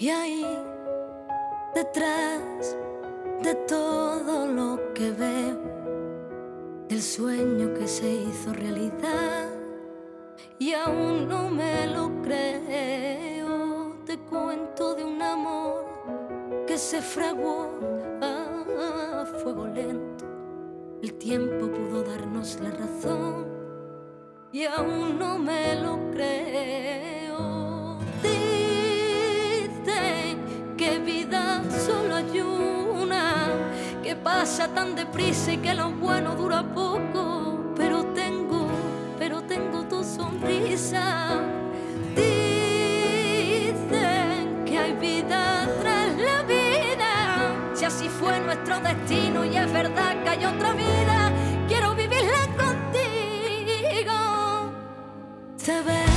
Y 0.00 0.08
ahí, 0.08 0.46
detrás 1.74 2.74
de 3.42 3.54
todo 3.68 4.46
lo 4.46 4.94
que 4.94 5.10
veo, 5.10 5.60
del 6.88 7.02
sueño 7.02 7.74
que 7.74 7.86
se 7.86 8.10
hizo 8.10 8.54
realidad, 8.54 9.50
y 10.58 10.72
aún 10.72 11.28
no 11.28 11.50
me 11.50 11.86
lo 11.86 12.22
creo, 12.22 13.96
te 14.06 14.16
cuento 14.20 14.94
de 14.94 15.04
un 15.04 15.20
amor 15.20 15.84
que 16.66 16.78
se 16.78 17.02
fraguó 17.02 17.68
a 18.22 19.26
fuego 19.42 19.66
lento. 19.66 20.24
El 21.02 21.12
tiempo 21.18 21.70
pudo 21.70 22.02
darnos 22.04 22.58
la 22.62 22.70
razón 22.70 23.44
y 24.50 24.64
aún 24.64 25.18
no 25.18 25.38
me 25.38 25.74
lo 25.74 26.10
creo. 26.10 27.10
Pasa 34.22 34.68
tan 34.68 34.94
deprisa 34.94 35.52
y 35.52 35.58
que 35.58 35.74
lo 35.74 35.90
bueno 35.90 36.34
dura 36.34 36.62
poco, 36.62 37.72
pero 37.76 38.04
tengo, 38.06 38.68
pero 39.18 39.42
tengo 39.42 39.84
tu 39.84 40.04
sonrisa. 40.04 41.40
Dicen 42.14 43.74
que 44.64 44.78
hay 44.78 44.92
vida 44.94 45.68
tras 45.80 46.16
la 46.18 46.42
vida, 46.42 47.74
si 47.74 47.84
así 47.84 48.08
fue 48.08 48.40
nuestro 48.40 48.80
destino 48.80 49.44
y 49.44 49.56
es 49.56 49.72
verdad 49.72 50.22
que 50.22 50.28
hay 50.28 50.44
otra 50.44 50.72
vida, 50.72 51.32
quiero 51.68 51.94
vivirla 51.94 52.46
contigo. 52.58 54.12
Te 55.64 55.80
veo 55.82 56.09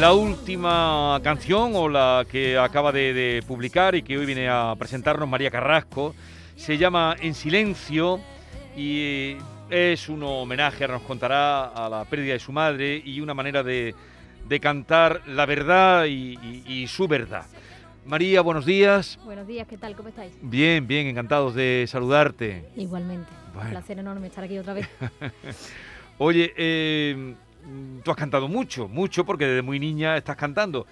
la 0.00 0.12
última 0.14 1.20
canción 1.22 1.72
o 1.74 1.88
la 1.88 2.24
que 2.30 2.56
acaba 2.56 2.90
de, 2.92 3.12
de 3.12 3.42
publicar 3.46 3.94
y 3.94 4.02
que 4.02 4.16
hoy 4.16 4.24
viene 4.26 4.48
a 4.48 4.74
presentarnos 4.78 5.28
María 5.28 5.50
Carrasco. 5.50 6.14
Se 6.56 6.78
llama 6.78 7.16
En 7.20 7.34
Silencio 7.34 8.20
y 8.76 9.36
es 9.68 10.08
un 10.08 10.22
homenaje, 10.22 10.88
nos 10.88 11.02
contará, 11.02 11.64
a 11.66 11.88
la 11.88 12.04
pérdida 12.06 12.32
de 12.34 12.38
su 12.38 12.50
madre 12.52 13.00
y 13.04 13.20
una 13.20 13.34
manera 13.34 13.62
de, 13.62 13.94
de 14.48 14.60
cantar 14.60 15.20
la 15.26 15.44
verdad 15.46 16.06
y, 16.06 16.38
y- 16.42 16.64
y 16.66 16.86
su 16.86 17.06
verdad. 17.06 17.44
María, 18.06 18.40
buenos 18.40 18.64
días. 18.64 19.18
Buenos 19.24 19.46
días, 19.46 19.66
¿qué 19.68 19.76
tal? 19.76 19.94
¿Cómo 19.94 20.08
estáis? 20.08 20.32
Bien, 20.40 20.86
bien, 20.86 21.06
encantados 21.08 21.54
de 21.54 21.84
saludarte. 21.86 22.64
Igualmente. 22.76 23.30
Bueno. 23.52 23.66
Un 23.68 23.72
placer 23.74 23.98
enorme 23.98 24.28
estar 24.28 24.44
aquí 24.44 24.56
otra 24.58 24.72
vez. 24.72 24.88
Oye, 26.18 26.52
eh, 26.56 27.34
tú 28.04 28.10
has 28.10 28.16
cantado 28.16 28.48
mucho, 28.48 28.88
mucho, 28.88 29.24
porque 29.24 29.46
desde 29.46 29.62
muy 29.62 29.78
niña 29.78 30.16
estás 30.16 30.36
cantando, 30.36 30.86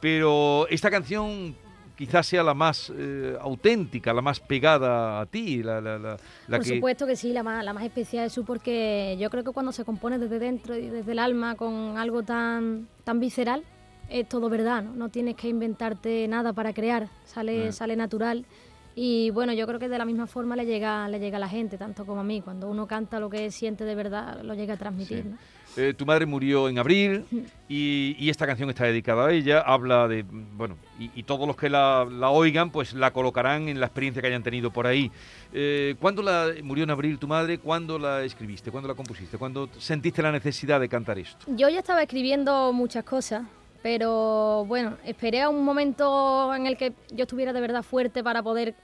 pero 0.00 0.66
esta 0.68 0.90
canción 0.90 1.54
quizás 1.96 2.26
sea 2.26 2.44
la 2.44 2.54
más 2.54 2.92
eh, 2.96 3.36
auténtica, 3.40 4.12
la 4.12 4.22
más 4.22 4.38
pegada 4.38 5.20
a 5.20 5.26
ti, 5.26 5.62
la, 5.64 5.80
la- 5.80 5.98
la- 5.98 6.16
la 6.46 6.56
Por 6.58 6.64
que... 6.66 6.74
supuesto 6.76 7.06
que 7.06 7.16
sí, 7.16 7.32
la 7.32 7.42
más, 7.42 7.64
la 7.64 7.72
más 7.72 7.82
especial 7.84 8.26
es 8.26 8.32
su 8.32 8.44
porque 8.44 9.16
yo 9.18 9.30
creo 9.30 9.42
que 9.42 9.50
cuando 9.50 9.72
se 9.72 9.84
compone 9.84 10.18
desde 10.18 10.38
dentro 10.38 10.76
y 10.76 10.88
desde 10.88 11.10
el 11.12 11.18
alma 11.18 11.56
con 11.56 11.98
algo 11.98 12.22
tan, 12.22 12.86
tan 13.02 13.18
visceral, 13.18 13.64
es 14.08 14.28
todo 14.28 14.48
verdad, 14.48 14.84
¿no? 14.84 14.94
No 14.94 15.08
tienes 15.08 15.34
que 15.34 15.48
inventarte 15.48 16.26
nada 16.28 16.52
para 16.52 16.72
crear, 16.72 17.08
sale, 17.24 17.68
Eh. 17.68 17.72
sale 17.72 17.96
natural. 17.96 18.46
Y 18.94 19.30
bueno, 19.30 19.52
yo 19.52 19.66
creo 19.66 19.78
que 19.78 19.88
de 19.88 19.98
la 19.98 20.04
misma 20.04 20.26
forma 20.26 20.56
le 20.56 20.66
llega, 20.66 21.08
le 21.08 21.18
llega 21.20 21.36
a 21.36 21.40
la 21.40 21.48
gente, 21.48 21.78
tanto 21.78 22.04
como 22.06 22.20
a 22.20 22.24
mí. 22.24 22.40
Cuando 22.42 22.68
uno 22.68 22.86
canta 22.86 23.20
lo 23.20 23.28
que 23.30 23.50
siente 23.50 23.84
de 23.84 23.94
verdad, 23.94 24.40
lo 24.42 24.54
llega 24.54 24.74
a 24.74 24.76
transmitir. 24.76 25.22
Sí. 25.24 25.28
¿no? 25.30 25.36
Eh, 25.76 25.94
tu 25.96 26.06
madre 26.06 26.26
murió 26.26 26.68
en 26.68 26.78
abril 26.78 27.24
y, 27.68 28.16
y 28.18 28.30
esta 28.30 28.46
canción 28.46 28.68
está 28.70 28.84
dedicada 28.84 29.26
a 29.26 29.32
ella, 29.32 29.60
habla 29.60 30.08
de, 30.08 30.24
bueno, 30.24 30.76
y, 30.98 31.10
y 31.14 31.22
todos 31.22 31.46
los 31.46 31.56
que 31.56 31.68
la, 31.68 32.06
la 32.10 32.30
oigan 32.30 32.70
pues 32.70 32.94
la 32.94 33.12
colocarán 33.12 33.68
en 33.68 33.78
la 33.78 33.86
experiencia 33.86 34.20
que 34.20 34.28
hayan 34.28 34.42
tenido 34.42 34.72
por 34.72 34.86
ahí. 34.86 35.10
Eh, 35.52 35.94
¿Cuándo 36.00 36.22
la, 36.22 36.52
murió 36.62 36.84
en 36.84 36.90
abril 36.90 37.18
tu 37.18 37.28
madre? 37.28 37.58
¿Cuándo 37.58 37.98
la 37.98 38.22
escribiste? 38.22 38.70
¿Cuándo 38.70 38.88
la 38.88 38.94
compusiste? 38.94 39.38
¿Cuándo 39.38 39.68
sentiste 39.78 40.22
la 40.22 40.32
necesidad 40.32 40.80
de 40.80 40.88
cantar 40.88 41.18
esto? 41.18 41.46
Yo 41.48 41.68
ya 41.68 41.78
estaba 41.78 42.02
escribiendo 42.02 42.72
muchas 42.72 43.04
cosas, 43.04 43.44
pero 43.82 44.64
bueno, 44.66 44.96
esperé 45.04 45.42
a 45.42 45.48
un 45.48 45.64
momento 45.64 46.52
en 46.54 46.66
el 46.66 46.76
que 46.76 46.92
yo 47.10 47.22
estuviera 47.22 47.52
de 47.52 47.60
verdad 47.60 47.82
fuerte 47.82 48.24
para 48.24 48.42
poder 48.42 48.74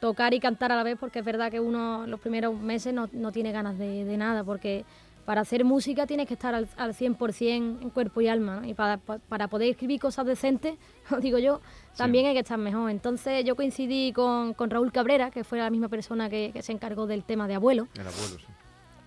tocar 0.00 0.34
y 0.34 0.40
cantar 0.40 0.70
a 0.70 0.76
la 0.76 0.82
vez, 0.82 0.98
porque 1.00 1.20
es 1.20 1.24
verdad 1.24 1.50
que 1.50 1.60
uno 1.60 2.06
los 2.06 2.20
primeros 2.20 2.60
meses 2.60 2.92
no, 2.92 3.08
no 3.12 3.32
tiene 3.32 3.52
ganas 3.52 3.78
de, 3.78 4.04
de 4.04 4.16
nada, 4.18 4.44
porque 4.44 4.84
para 5.24 5.40
hacer 5.40 5.64
música 5.64 6.06
tienes 6.06 6.26
que 6.26 6.34
estar 6.34 6.54
al, 6.54 6.68
al 6.76 6.92
100% 6.94 7.80
en 7.82 7.90
cuerpo 7.90 8.20
y 8.20 8.28
alma, 8.28 8.60
¿no? 8.60 8.66
y 8.68 8.74
para, 8.74 8.98
pa- 8.98 9.18
para 9.18 9.48
poder 9.48 9.70
escribir 9.70 9.98
cosas 10.00 10.26
decentes, 10.26 10.76
digo 11.20 11.38
yo, 11.38 11.60
también 11.96 12.26
hay 12.26 12.34
que 12.34 12.40
estar 12.40 12.58
mejor. 12.58 12.90
Entonces 12.90 13.44
yo 13.44 13.56
coincidí 13.56 14.12
con, 14.12 14.52
con 14.54 14.68
Raúl 14.70 14.92
Cabrera, 14.92 15.30
que 15.30 15.42
fue 15.44 15.58
la 15.58 15.70
misma 15.70 15.88
persona 15.88 16.28
que, 16.28 16.50
que 16.52 16.62
se 16.62 16.72
encargó 16.72 17.06
del 17.06 17.24
tema 17.24 17.48
de 17.48 17.54
abuelo, 17.54 17.88
El 17.94 18.00
abuelo, 18.06 18.38
sí. 18.38 18.44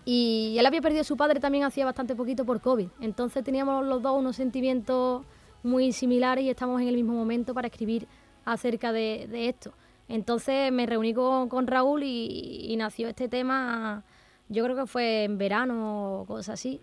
y 0.05 0.55
él 0.57 0.65
había 0.65 0.81
perdido 0.81 1.01
a 1.01 1.05
su 1.05 1.17
padre 1.17 1.39
también 1.39 1.63
hacía 1.65 1.85
bastante 1.85 2.15
poquito 2.15 2.45
por 2.45 2.61
COVID. 2.61 2.87
Entonces 3.01 3.43
teníamos 3.43 3.85
los 3.85 4.01
dos 4.01 4.17
unos 4.17 4.35
sentimientos 4.35 5.23
muy 5.63 5.91
similares 5.91 6.45
y 6.45 6.49
estamos 6.49 6.81
en 6.81 6.87
el 6.87 6.95
mismo 6.95 7.13
momento 7.13 7.53
para 7.53 7.67
escribir 7.67 8.07
acerca 8.45 8.91
de, 8.93 9.27
de 9.29 9.49
esto. 9.49 9.73
Entonces 10.07 10.71
me 10.71 10.85
reuní 10.85 11.13
con, 11.13 11.49
con 11.49 11.67
Raúl 11.67 12.03
y, 12.03 12.67
y 12.71 12.77
nació 12.77 13.09
este 13.09 13.27
tema, 13.27 14.03
yo 14.49 14.63
creo 14.63 14.75
que 14.75 14.85
fue 14.87 15.23
en 15.25 15.37
verano 15.37 16.21
o 16.21 16.25
cosas 16.25 16.53
así. 16.55 16.79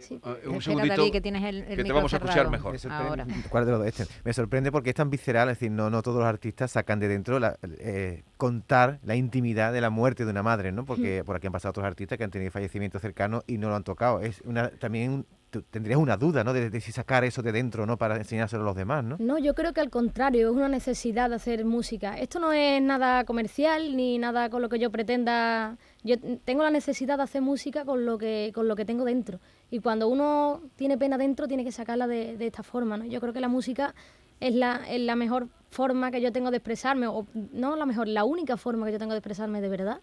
Sí. 0.00 0.18
Ah, 0.22 0.36
un 0.46 0.62
segundito 0.62 1.10
que 1.10 1.20
tienes 1.20 1.42
el, 1.44 1.62
el 1.64 1.76
que 1.76 1.84
te 1.84 1.92
vamos 1.92 2.12
a 2.12 2.16
escuchar 2.16 2.34
cerrado. 2.36 2.50
mejor. 2.52 2.72
Me 2.72 2.78
sorprende- 2.78 3.08
Ahora. 3.08 3.26
¿Cuál 3.50 3.64
de 3.66 3.70
los 3.72 3.80
dos? 3.80 3.88
Este. 3.88 4.06
Me 4.24 4.32
sorprende 4.32 4.70
porque 4.70 4.90
es 4.90 4.94
tan 4.96 5.10
visceral, 5.10 5.48
es 5.48 5.56
decir, 5.58 5.72
no, 5.72 5.90
no 5.90 6.02
todos 6.02 6.18
los 6.18 6.26
artistas 6.26 6.70
sacan 6.70 7.00
de 7.00 7.08
dentro 7.08 7.40
la- 7.40 7.58
eh, 7.80 8.22
contar 8.36 9.00
la 9.02 9.16
intimidad 9.16 9.72
de 9.72 9.80
la 9.80 9.90
muerte 9.90 10.24
de 10.24 10.30
una 10.30 10.44
madre, 10.44 10.70
¿no? 10.70 10.84
Porque 10.84 11.24
por 11.26 11.34
aquí 11.36 11.48
han 11.48 11.52
pasado 11.52 11.70
otros 11.70 11.84
artistas 11.84 12.16
que 12.16 12.22
han 12.24 12.30
tenido 12.30 12.52
fallecimientos 12.52 13.02
cercanos 13.02 13.42
y 13.48 13.58
no 13.58 13.68
lo 13.70 13.74
han 13.76 13.82
tocado. 13.82 14.20
Es 14.20 14.40
una 14.42 14.70
también 14.70 15.10
un- 15.10 15.26
tendrías 15.70 15.98
una 15.98 16.16
duda, 16.16 16.44
¿no? 16.44 16.52
De, 16.52 16.80
si 16.80 16.92
sacar 16.92 17.24
eso 17.24 17.42
de 17.42 17.52
dentro, 17.52 17.86
¿no? 17.86 17.96
Para 17.96 18.16
enseñárselo 18.16 18.62
a 18.62 18.66
los 18.66 18.76
demás, 18.76 19.04
¿no? 19.04 19.16
No, 19.18 19.38
yo 19.38 19.54
creo 19.54 19.72
que 19.72 19.80
al 19.80 19.90
contrario, 19.90 20.50
es 20.50 20.56
una 20.56 20.68
necesidad 20.68 21.30
de 21.30 21.36
hacer 21.36 21.64
música. 21.64 22.18
Esto 22.18 22.40
no 22.40 22.52
es 22.52 22.80
nada 22.82 23.24
comercial 23.24 23.96
ni 23.96 24.18
nada 24.18 24.50
con 24.50 24.62
lo 24.62 24.68
que 24.68 24.78
yo 24.78 24.90
pretenda. 24.90 25.76
Yo 26.04 26.16
tengo 26.44 26.62
la 26.62 26.70
necesidad 26.70 27.16
de 27.16 27.24
hacer 27.24 27.42
música 27.42 27.84
con 27.84 28.04
lo 28.04 28.18
que, 28.18 28.52
con 28.54 28.68
lo 28.68 28.76
que 28.76 28.84
tengo 28.84 29.04
dentro. 29.04 29.40
Y 29.70 29.80
cuando 29.80 30.08
uno 30.08 30.62
tiene 30.76 30.96
pena 30.98 31.18
dentro, 31.18 31.48
tiene 31.48 31.64
que 31.64 31.72
sacarla 31.72 32.06
de, 32.06 32.36
de 32.36 32.46
esta 32.46 32.62
forma. 32.62 32.96
¿no? 32.96 33.04
Yo 33.04 33.20
creo 33.20 33.32
que 33.32 33.40
la 33.40 33.48
música 33.48 33.94
es 34.40 34.54
la, 34.54 34.82
es 34.88 35.00
la 35.00 35.16
mejor 35.16 35.48
forma 35.70 36.10
que 36.10 36.20
yo 36.20 36.32
tengo 36.32 36.50
de 36.50 36.58
expresarme, 36.58 37.06
o 37.06 37.26
no 37.34 37.76
la 37.76 37.86
mejor, 37.86 38.08
la 38.08 38.24
única 38.24 38.56
forma 38.56 38.86
que 38.86 38.92
yo 38.92 38.98
tengo 38.98 39.12
de 39.12 39.18
expresarme 39.18 39.60
de 39.60 39.68
verdad. 39.68 40.00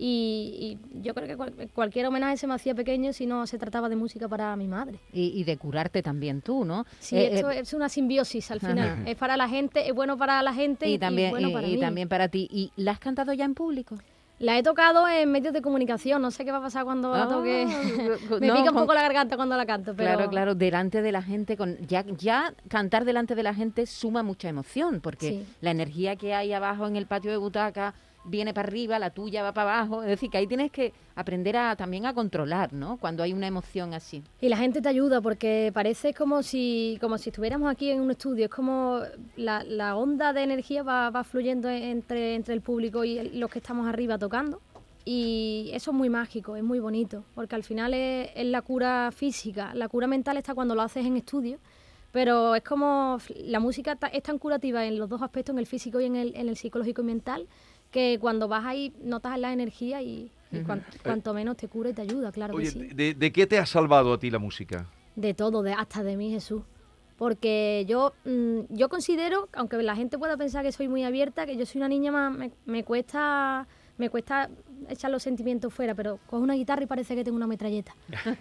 Y, 0.00 0.78
y 0.94 1.02
yo 1.02 1.12
creo 1.12 1.26
que 1.26 1.36
cual- 1.36 1.52
cualquier 1.74 2.06
homenaje 2.06 2.36
se 2.36 2.46
me 2.46 2.54
hacía 2.54 2.72
pequeño 2.74 3.12
si 3.12 3.26
no 3.26 3.46
se 3.48 3.58
trataba 3.58 3.88
de 3.88 3.96
música 3.96 4.28
para 4.28 4.54
mi 4.54 4.68
madre. 4.68 5.00
Y, 5.12 5.32
y 5.38 5.42
de 5.44 5.56
curarte 5.56 6.02
también 6.04 6.40
tú, 6.40 6.64
¿no? 6.64 6.86
Sí, 7.00 7.16
Eh, 7.16 7.30
esto 7.34 7.50
eh, 7.50 7.58
es 7.60 7.72
una 7.74 7.88
simbiosis 7.88 8.50
al 8.52 8.60
final. 8.60 8.90
Ajá. 8.90 9.02
Es 9.10 9.16
para 9.16 9.36
la 9.36 9.48
gente, 9.48 9.88
es 9.88 9.94
bueno 9.94 10.16
para 10.16 10.40
la 10.42 10.54
gente 10.54 10.88
y, 10.88 10.94
y 10.94 10.98
también, 10.98 11.30
bueno 11.30 11.48
y- 11.48 11.52
para 11.52 11.66
mí. 11.66 11.80
también 11.80 12.08
para 12.08 12.28
ti. 12.28 12.48
¿Y 12.50 12.70
la 12.76 12.92
has 12.92 13.00
cantado 13.00 13.32
ya 13.32 13.44
en 13.44 13.54
público? 13.54 13.96
La 14.38 14.56
he 14.56 14.62
tocado 14.62 15.08
en 15.08 15.32
medios 15.32 15.52
de 15.52 15.60
comunicación, 15.62 16.22
no 16.22 16.30
sé 16.30 16.44
qué 16.44 16.52
va 16.52 16.58
a 16.58 16.62
pasar 16.62 16.84
cuando 16.84 17.10
la 17.12 17.24
Ah, 17.24 17.28
toque. 17.28 17.66
Me 18.40 18.46
no, 18.46 18.54
pica 18.54 18.70
un 18.70 18.76
poco 18.76 18.94
la 18.94 19.02
garganta 19.02 19.34
cuando 19.34 19.56
la 19.56 19.66
canto, 19.66 19.94
pero 19.96 20.12
Claro, 20.14 20.30
claro, 20.30 20.54
delante 20.54 21.02
de 21.02 21.10
la 21.10 21.22
gente, 21.22 21.56
con 21.56 21.76
ya, 21.88 22.04
ya 22.16 22.54
cantar 22.68 23.04
delante 23.04 23.34
de 23.34 23.42
la 23.42 23.52
gente 23.52 23.84
suma 23.86 24.22
mucha 24.22 24.48
emoción, 24.48 25.00
porque 25.00 25.28
Sí. 25.30 25.46
la 25.60 25.72
energía 25.72 26.14
que 26.14 26.34
hay 26.34 26.52
abajo 26.52 26.86
en 26.86 26.94
el 26.94 27.06
patio 27.06 27.32
de 27.32 27.36
butaca 27.36 27.94
viene 28.28 28.54
para 28.54 28.68
arriba, 28.68 28.98
la 28.98 29.10
tuya 29.10 29.42
va 29.42 29.52
para 29.52 29.78
abajo, 29.78 30.02
es 30.02 30.08
decir, 30.08 30.30
que 30.30 30.38
ahí 30.38 30.46
tienes 30.46 30.70
que 30.70 30.92
aprender 31.14 31.56
a, 31.56 31.76
también 31.76 32.06
a 32.06 32.14
controlar, 32.14 32.72
¿no? 32.72 32.96
Cuando 32.98 33.22
hay 33.22 33.32
una 33.32 33.46
emoción 33.46 33.94
así. 33.94 34.22
Y 34.40 34.48
la 34.48 34.56
gente 34.56 34.80
te 34.80 34.88
ayuda 34.88 35.20
porque 35.20 35.70
parece 35.74 36.14
como 36.14 36.42
si, 36.42 36.98
como 37.00 37.18
si 37.18 37.30
estuviéramos 37.30 37.70
aquí 37.70 37.90
en 37.90 38.00
un 38.00 38.10
estudio. 38.10 38.44
Es 38.44 38.50
como 38.50 39.00
la, 39.36 39.64
la 39.64 39.96
onda 39.96 40.32
de 40.32 40.42
energía 40.42 40.82
va, 40.82 41.10
va 41.10 41.24
fluyendo 41.24 41.68
entre, 41.68 42.34
entre 42.34 42.54
el 42.54 42.60
público 42.60 43.04
y 43.04 43.30
los 43.30 43.50
que 43.50 43.58
estamos 43.58 43.86
arriba 43.86 44.18
tocando. 44.18 44.60
Y 45.04 45.70
eso 45.72 45.90
es 45.90 45.96
muy 45.96 46.10
mágico, 46.10 46.54
es 46.54 46.62
muy 46.62 46.80
bonito, 46.80 47.24
porque 47.34 47.54
al 47.54 47.64
final 47.64 47.94
es, 47.94 48.30
es 48.34 48.44
la 48.44 48.60
cura 48.60 49.10
física, 49.10 49.72
la 49.74 49.88
cura 49.88 50.06
mental 50.06 50.36
está 50.36 50.54
cuando 50.54 50.74
lo 50.74 50.82
haces 50.82 51.06
en 51.06 51.16
estudio, 51.16 51.58
pero 52.12 52.54
es 52.54 52.62
como 52.62 53.18
la 53.36 53.60
música 53.60 53.98
es 54.12 54.22
tan 54.22 54.38
curativa 54.38 54.84
en 54.84 54.98
los 54.98 55.08
dos 55.08 55.22
aspectos, 55.22 55.54
en 55.54 55.58
el 55.58 55.66
físico 55.66 56.00
y 56.00 56.06
en 56.06 56.16
el, 56.16 56.36
en 56.36 56.48
el 56.48 56.56
psicológico 56.56 57.02
y 57.02 57.04
mental, 57.04 57.46
que 57.90 58.18
cuando 58.20 58.48
vas 58.48 58.64
ahí 58.64 58.92
notas 59.02 59.38
la 59.38 59.52
energía 59.52 60.02
y, 60.02 60.30
y 60.52 60.60
cuan- 60.60 60.84
cuanto 61.02 61.32
menos 61.34 61.56
te 61.56 61.68
cura 61.68 61.90
y 61.90 61.92
te 61.94 62.02
ayuda, 62.02 62.32
claro 62.32 62.54
Oye, 62.54 62.66
que 62.66 62.70
sí. 62.72 62.88
¿de, 62.94 63.14
de 63.14 63.32
qué 63.32 63.46
te 63.46 63.58
ha 63.58 63.66
salvado 63.66 64.12
a 64.12 64.18
ti 64.18 64.30
la 64.30 64.38
música? 64.38 64.86
De 65.16 65.34
todo, 65.34 65.62
de, 65.62 65.72
hasta 65.72 66.02
de 66.02 66.16
mí, 66.16 66.30
Jesús. 66.30 66.62
Porque 67.16 67.84
yo, 67.88 68.14
mm, 68.24 68.60
yo 68.70 68.88
considero, 68.88 69.48
aunque 69.52 69.82
la 69.82 69.96
gente 69.96 70.18
pueda 70.18 70.36
pensar 70.36 70.64
que 70.64 70.70
soy 70.70 70.86
muy 70.88 71.02
abierta, 71.02 71.46
que 71.46 71.56
yo 71.56 71.66
soy 71.66 71.80
una 71.80 71.88
niña 71.88 72.12
más, 72.12 72.32
me, 72.32 72.52
me 72.66 72.84
cuesta 72.84 73.66
me 73.96 74.10
cuesta 74.10 74.48
echar 74.88 75.10
los 75.10 75.24
sentimientos 75.24 75.74
fuera, 75.74 75.92
pero 75.96 76.20
cojo 76.28 76.40
una 76.40 76.54
guitarra 76.54 76.84
y 76.84 76.86
parece 76.86 77.16
que 77.16 77.24
tengo 77.24 77.36
una 77.36 77.48
metralleta. 77.48 77.96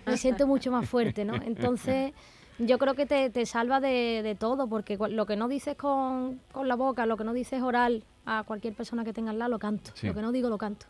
Me 0.05 0.15
siento 0.17 0.45
mucho 0.45 0.69
más 0.71 0.87
fuerte, 0.87 1.25
¿no? 1.25 1.33
Entonces, 1.43 2.13
yo 2.59 2.77
creo 2.77 2.95
que 2.95 3.05
te, 3.05 3.29
te 3.29 3.45
salva 3.45 3.79
de, 3.79 4.21
de 4.23 4.35
todo, 4.35 4.67
porque 4.67 4.97
lo 4.97 5.25
que 5.25 5.35
no 5.35 5.47
dices 5.47 5.75
con, 5.75 6.39
con 6.51 6.67
la 6.67 6.75
boca, 6.75 7.05
lo 7.05 7.17
que 7.17 7.23
no 7.23 7.33
dices 7.33 7.61
oral 7.61 8.03
a 8.25 8.43
cualquier 8.45 8.73
persona 8.73 9.03
que 9.03 9.13
tenga 9.13 9.31
al 9.31 9.39
lado, 9.39 9.51
lo 9.51 9.59
canto. 9.59 9.91
Sí. 9.93 10.07
Lo 10.07 10.13
que 10.13 10.21
no 10.21 10.31
digo, 10.31 10.49
lo 10.49 10.57
canto. 10.57 10.85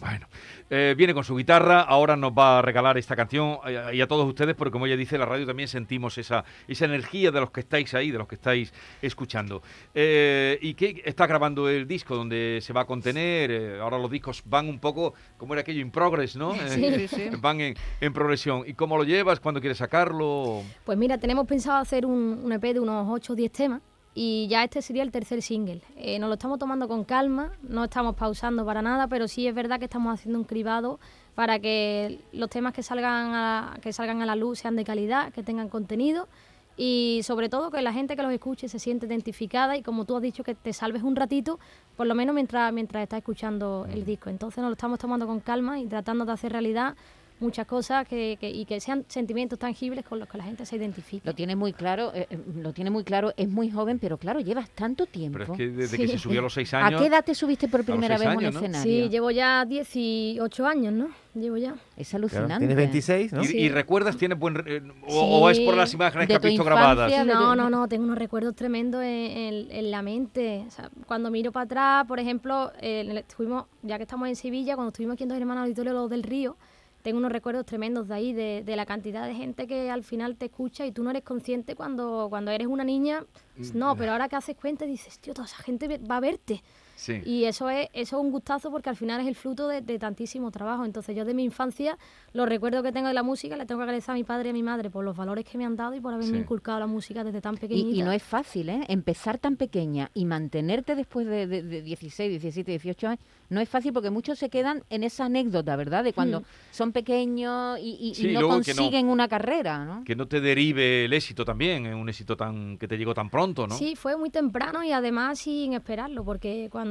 Bueno, 0.00 0.26
eh, 0.68 0.94
viene 0.96 1.14
con 1.14 1.22
su 1.22 1.36
guitarra, 1.36 1.82
ahora 1.82 2.16
nos 2.16 2.32
va 2.32 2.58
a 2.58 2.62
regalar 2.62 2.98
esta 2.98 3.14
canción 3.14 3.58
eh, 3.66 3.90
y 3.94 4.00
a 4.00 4.08
todos 4.08 4.26
ustedes, 4.26 4.56
porque 4.56 4.72
como 4.72 4.86
ella 4.86 4.96
dice, 4.96 5.16
la 5.16 5.26
radio 5.26 5.46
también 5.46 5.68
sentimos 5.68 6.18
esa, 6.18 6.44
esa 6.66 6.86
energía 6.86 7.30
de 7.30 7.40
los 7.40 7.50
que 7.52 7.60
estáis 7.60 7.94
ahí, 7.94 8.10
de 8.10 8.18
los 8.18 8.26
que 8.26 8.34
estáis 8.34 8.72
escuchando. 9.00 9.62
Eh, 9.94 10.58
¿Y 10.60 10.74
qué 10.74 11.02
está 11.04 11.26
grabando 11.26 11.68
el 11.68 11.86
disco 11.86 12.16
donde 12.16 12.58
se 12.62 12.72
va 12.72 12.82
a 12.82 12.84
contener? 12.84 13.50
Eh, 13.50 13.80
ahora 13.80 13.98
los 13.98 14.10
discos 14.10 14.42
van 14.44 14.68
un 14.68 14.80
poco, 14.80 15.14
como 15.36 15.54
era 15.54 15.60
aquello, 15.60 15.80
in 15.80 15.90
progress, 15.90 16.36
¿no? 16.36 16.54
Sí, 16.68 17.06
sí. 17.08 17.30
Van 17.40 17.60
en, 17.60 17.74
en 18.00 18.12
progresión. 18.12 18.64
¿Y 18.66 18.74
cómo 18.74 18.96
lo 18.96 19.04
llevas? 19.04 19.38
¿Cuándo 19.38 19.60
quieres 19.60 19.78
sacarlo? 19.78 20.62
Pues 20.84 20.98
mira, 20.98 21.18
tenemos 21.18 21.46
pensado 21.46 21.78
hacer 21.78 22.04
un, 22.04 22.40
un 22.44 22.52
EP 22.52 22.62
de 22.62 22.80
unos 22.80 23.06
8 23.08 23.32
o 23.32 23.36
10 23.36 23.52
temas 23.52 23.82
y 24.14 24.46
ya 24.48 24.62
este 24.62 24.80
sería 24.80 25.02
el 25.02 25.10
tercer 25.10 25.42
single. 25.42 25.82
Eh, 25.96 26.18
nos 26.18 26.28
lo 26.28 26.34
estamos 26.34 26.58
tomando 26.58 26.86
con 26.86 27.04
calma, 27.04 27.52
no 27.62 27.84
estamos 27.84 28.14
pausando 28.14 28.64
para 28.64 28.80
nada, 28.80 29.08
pero 29.08 29.26
sí 29.26 29.46
es 29.48 29.54
verdad 29.54 29.78
que 29.78 29.86
estamos 29.86 30.14
haciendo 30.14 30.38
un 30.38 30.44
cribado 30.44 31.00
para 31.34 31.58
que 31.58 32.20
los 32.32 32.48
temas 32.48 32.72
que 32.72 32.84
salgan 32.84 33.34
a, 33.34 33.76
que 33.82 33.92
salgan 33.92 34.22
a 34.22 34.26
la 34.26 34.36
luz 34.36 34.60
sean 34.60 34.76
de 34.76 34.84
calidad, 34.84 35.32
que 35.32 35.42
tengan 35.42 35.68
contenido 35.68 36.28
y 36.76 37.20
sobre 37.24 37.48
todo 37.48 37.70
que 37.70 37.82
la 37.82 37.92
gente 37.92 38.16
que 38.16 38.22
los 38.22 38.32
escuche 38.32 38.68
se 38.68 38.78
siente 38.78 39.06
identificada 39.06 39.76
y 39.76 39.82
como 39.82 40.04
tú 40.04 40.16
has 40.16 40.22
dicho 40.22 40.44
que 40.44 40.54
te 40.54 40.72
salves 40.72 41.02
un 41.02 41.16
ratito, 41.16 41.58
por 41.96 42.06
lo 42.06 42.14
menos 42.14 42.34
mientras, 42.34 42.72
mientras 42.72 43.02
estás 43.02 43.18
escuchando 43.18 43.86
el 43.90 44.04
disco. 44.04 44.30
Entonces 44.30 44.58
nos 44.58 44.70
lo 44.70 44.74
estamos 44.74 44.98
tomando 45.00 45.26
con 45.26 45.40
calma 45.40 45.80
y 45.80 45.86
tratando 45.86 46.24
de 46.24 46.32
hacer 46.32 46.52
realidad 46.52 46.94
muchas 47.40 47.66
cosas 47.66 48.06
que, 48.08 48.36
que- 48.40 48.48
y 48.50 48.64
que 48.64 48.80
sean 48.80 49.04
sentimientos 49.08 49.58
tangibles 49.58 50.04
con 50.04 50.18
los 50.18 50.28
que 50.28 50.38
la 50.38 50.44
gente 50.44 50.64
se 50.64 50.76
identifique. 50.76 51.26
Lo 51.26 51.34
tiene 51.34 51.56
muy 51.56 51.72
claro, 51.72 52.12
eh, 52.14 52.26
eh, 52.30 52.38
lo 52.56 52.72
tiene 52.72 52.90
muy 52.90 53.04
claro, 53.04 53.32
es 53.36 53.48
muy 53.48 53.70
joven, 53.70 53.98
pero 53.98 54.18
claro, 54.18 54.40
llevas 54.40 54.70
tanto 54.70 55.06
tiempo. 55.06 55.38
Pero 55.38 55.52
es 55.52 55.58
que 55.58 55.68
desde 55.68 55.96
que 55.96 56.06
Sí. 56.06 56.12
se 56.12 56.18
subió 56.18 56.40
a 56.40 56.42
los 56.42 56.54
seis 56.54 56.72
¿A 56.74 56.86
años... 56.86 57.00
qué 57.00 57.08
edad 57.08 57.24
te 57.24 57.34
subiste 57.34 57.68
por 57.68 57.84
primera 57.84 58.16
vez 58.18 58.28
a 58.28 58.36
un 58.36 58.44
escenario? 58.44 58.82
Sí, 58.82 59.08
llevo 59.10 59.30
ya 59.30 59.64
18 59.64 60.66
años, 60.66 60.92
¿no? 60.92 61.08
Llevo 61.34 61.56
ya. 61.56 61.74
Es 61.96 62.10
Claro, 62.10 62.22
alucinante. 62.26 62.58
Tienes 62.58 62.76
26, 62.76 63.32
¿no? 63.32 63.42
¿Y, 63.42 63.46
Sí. 63.46 63.58
y 63.58 63.68
recuerdas, 63.68 64.16
tienes 64.16 64.38
buen... 64.38 64.54
re- 64.54 64.76
eh, 64.76 64.82
o, 65.08 65.40
o 65.40 65.50
es 65.50 65.58
por 65.60 65.74
Sí. 65.74 65.78
las 65.80 65.92
imágenes 65.94 66.28
De 66.28 66.32
que 66.32 66.36
has 66.36 66.42
tu 66.42 66.46
visto 66.48 66.62
infancia, 66.62 66.94
grabadas? 66.94 67.26
No, 67.26 67.56
no, 67.56 67.68
no, 67.68 67.88
tengo 67.88 68.04
unos 68.04 68.16
recuerdos 68.18 68.54
tremendos 68.54 69.02
en, 69.02 69.08
en- 69.08 69.70
en 69.72 69.90
la 69.90 70.02
mente. 70.02 70.64
O 70.68 70.70
sea, 70.70 70.90
cuando 71.08 71.30
miro 71.32 71.50
para 71.50 71.64
atrás, 71.64 72.06
por 72.06 72.20
ejemplo, 72.20 72.70
eh, 72.80 73.24
estuvimos, 73.28 73.64
ya 73.82 73.96
que 73.96 74.04
estamos 74.04 74.28
en 74.28 74.36
Sevilla, 74.36 74.76
cuando 74.76 74.90
estuvimos 74.90 75.14
aquí 75.14 75.24
en 75.24 75.30
Dos 75.30 75.38
Hermanos 75.38 75.62
Auditorio 75.64 75.92
Los 75.92 76.08
del 76.08 76.22
Río, 76.22 76.56
tengo 77.04 77.18
unos 77.18 77.32
recuerdos 77.32 77.66
tremendos 77.66 78.08
de 78.08 78.14
ahí, 78.14 78.32
de, 78.32 78.62
de 78.64 78.76
la 78.76 78.86
cantidad 78.86 79.26
de 79.26 79.34
gente 79.34 79.66
que 79.66 79.90
al 79.90 80.04
final 80.04 80.36
te 80.36 80.46
escucha 80.46 80.86
y 80.86 80.90
tú 80.90 81.02
no 81.02 81.10
eres 81.10 81.22
consciente 81.22 81.76
cuando, 81.76 82.28
cuando 82.30 82.50
eres 82.50 82.66
una 82.66 82.82
niña. 82.82 83.26
No, 83.74 83.94
pero 83.94 84.12
ahora 84.12 84.30
que 84.30 84.36
haces 84.36 84.56
cuenta 84.56 84.86
dices, 84.86 85.18
tío, 85.18 85.34
toda 85.34 85.44
esa 85.44 85.58
gente 85.58 85.98
va 85.98 86.16
a 86.16 86.20
verte. 86.20 86.62
Sí. 86.96 87.20
Y 87.24 87.44
eso 87.44 87.68
es, 87.70 87.88
eso 87.92 88.16
es 88.18 88.22
un 88.24 88.30
gustazo 88.30 88.70
porque 88.70 88.88
al 88.90 88.96
final 88.96 89.20
es 89.20 89.26
el 89.26 89.34
fruto 89.34 89.66
de, 89.68 89.80
de 89.80 89.98
tantísimo 89.98 90.50
trabajo. 90.50 90.84
Entonces 90.84 91.16
yo 91.16 91.24
de 91.24 91.34
mi 91.34 91.44
infancia, 91.44 91.98
los 92.32 92.48
recuerdos 92.48 92.82
que 92.82 92.92
tengo 92.92 93.08
de 93.08 93.14
la 93.14 93.22
música, 93.22 93.56
le 93.56 93.66
tengo 93.66 93.80
que 93.80 93.84
agradecer 93.84 94.12
a 94.12 94.14
mi 94.14 94.24
padre 94.24 94.48
y 94.48 94.50
a 94.50 94.52
mi 94.52 94.62
madre 94.62 94.90
por 94.90 95.04
los 95.04 95.16
valores 95.16 95.44
que 95.44 95.58
me 95.58 95.64
han 95.64 95.76
dado 95.76 95.94
y 95.94 96.00
por 96.00 96.14
haberme 96.14 96.32
Sí. 96.32 96.38
inculcado 96.38 96.78
la 96.80 96.86
música 96.86 97.24
desde 97.24 97.40
tan 97.40 97.56
pequeñita. 97.56 97.88
Y, 97.96 98.00
y 98.00 98.02
no 98.02 98.12
es 98.12 98.22
fácil, 98.22 98.68
¿eh? 98.68 98.84
Empezar 98.88 99.38
tan 99.38 99.56
pequeña 99.56 100.10
y 100.14 100.24
mantenerte 100.24 100.94
después 100.94 101.26
de, 101.26 101.46
de- 101.46 101.62
de 101.62 101.82
16, 101.82 102.30
17, 102.40 102.70
18 102.70 103.08
años, 103.08 103.20
no 103.50 103.60
es 103.60 103.68
fácil 103.68 103.92
porque 103.92 104.10
muchos 104.10 104.38
se 104.38 104.48
quedan 104.48 104.82
en 104.90 105.04
esa 105.04 105.26
anécdota, 105.26 105.76
¿verdad? 105.76 106.04
De 106.04 106.12
cuando 106.12 106.40
Hmm. 106.40 106.44
son 106.70 106.92
pequeños 106.92 107.78
y, 107.80 108.12
y- 108.18 108.32
no 108.34 108.48
consiguen 108.48 109.08
una 109.08 109.28
carrera, 109.28 109.84
¿no? 109.84 110.04
Que 110.04 110.16
no 110.16 110.26
te 110.26 110.40
derive 110.40 111.04
el 111.04 111.12
éxito 111.12 111.44
también, 111.44 111.86
un 111.94 112.08
éxito 112.08 112.36
tan 112.36 112.76
que 112.78 112.88
te 112.88 112.96
llegó 112.96 113.14
tan 113.14 113.30
pronto, 113.30 113.66
¿no? 113.66 113.76
Sí, 113.76 113.94
fue 113.96 114.16
muy 114.16 114.30
temprano 114.30 114.82
y 114.84 114.92
además 114.92 115.38
sin 115.38 115.72
esperarlo, 115.74 116.24
porque 116.24 116.68
cuando, 116.70 116.83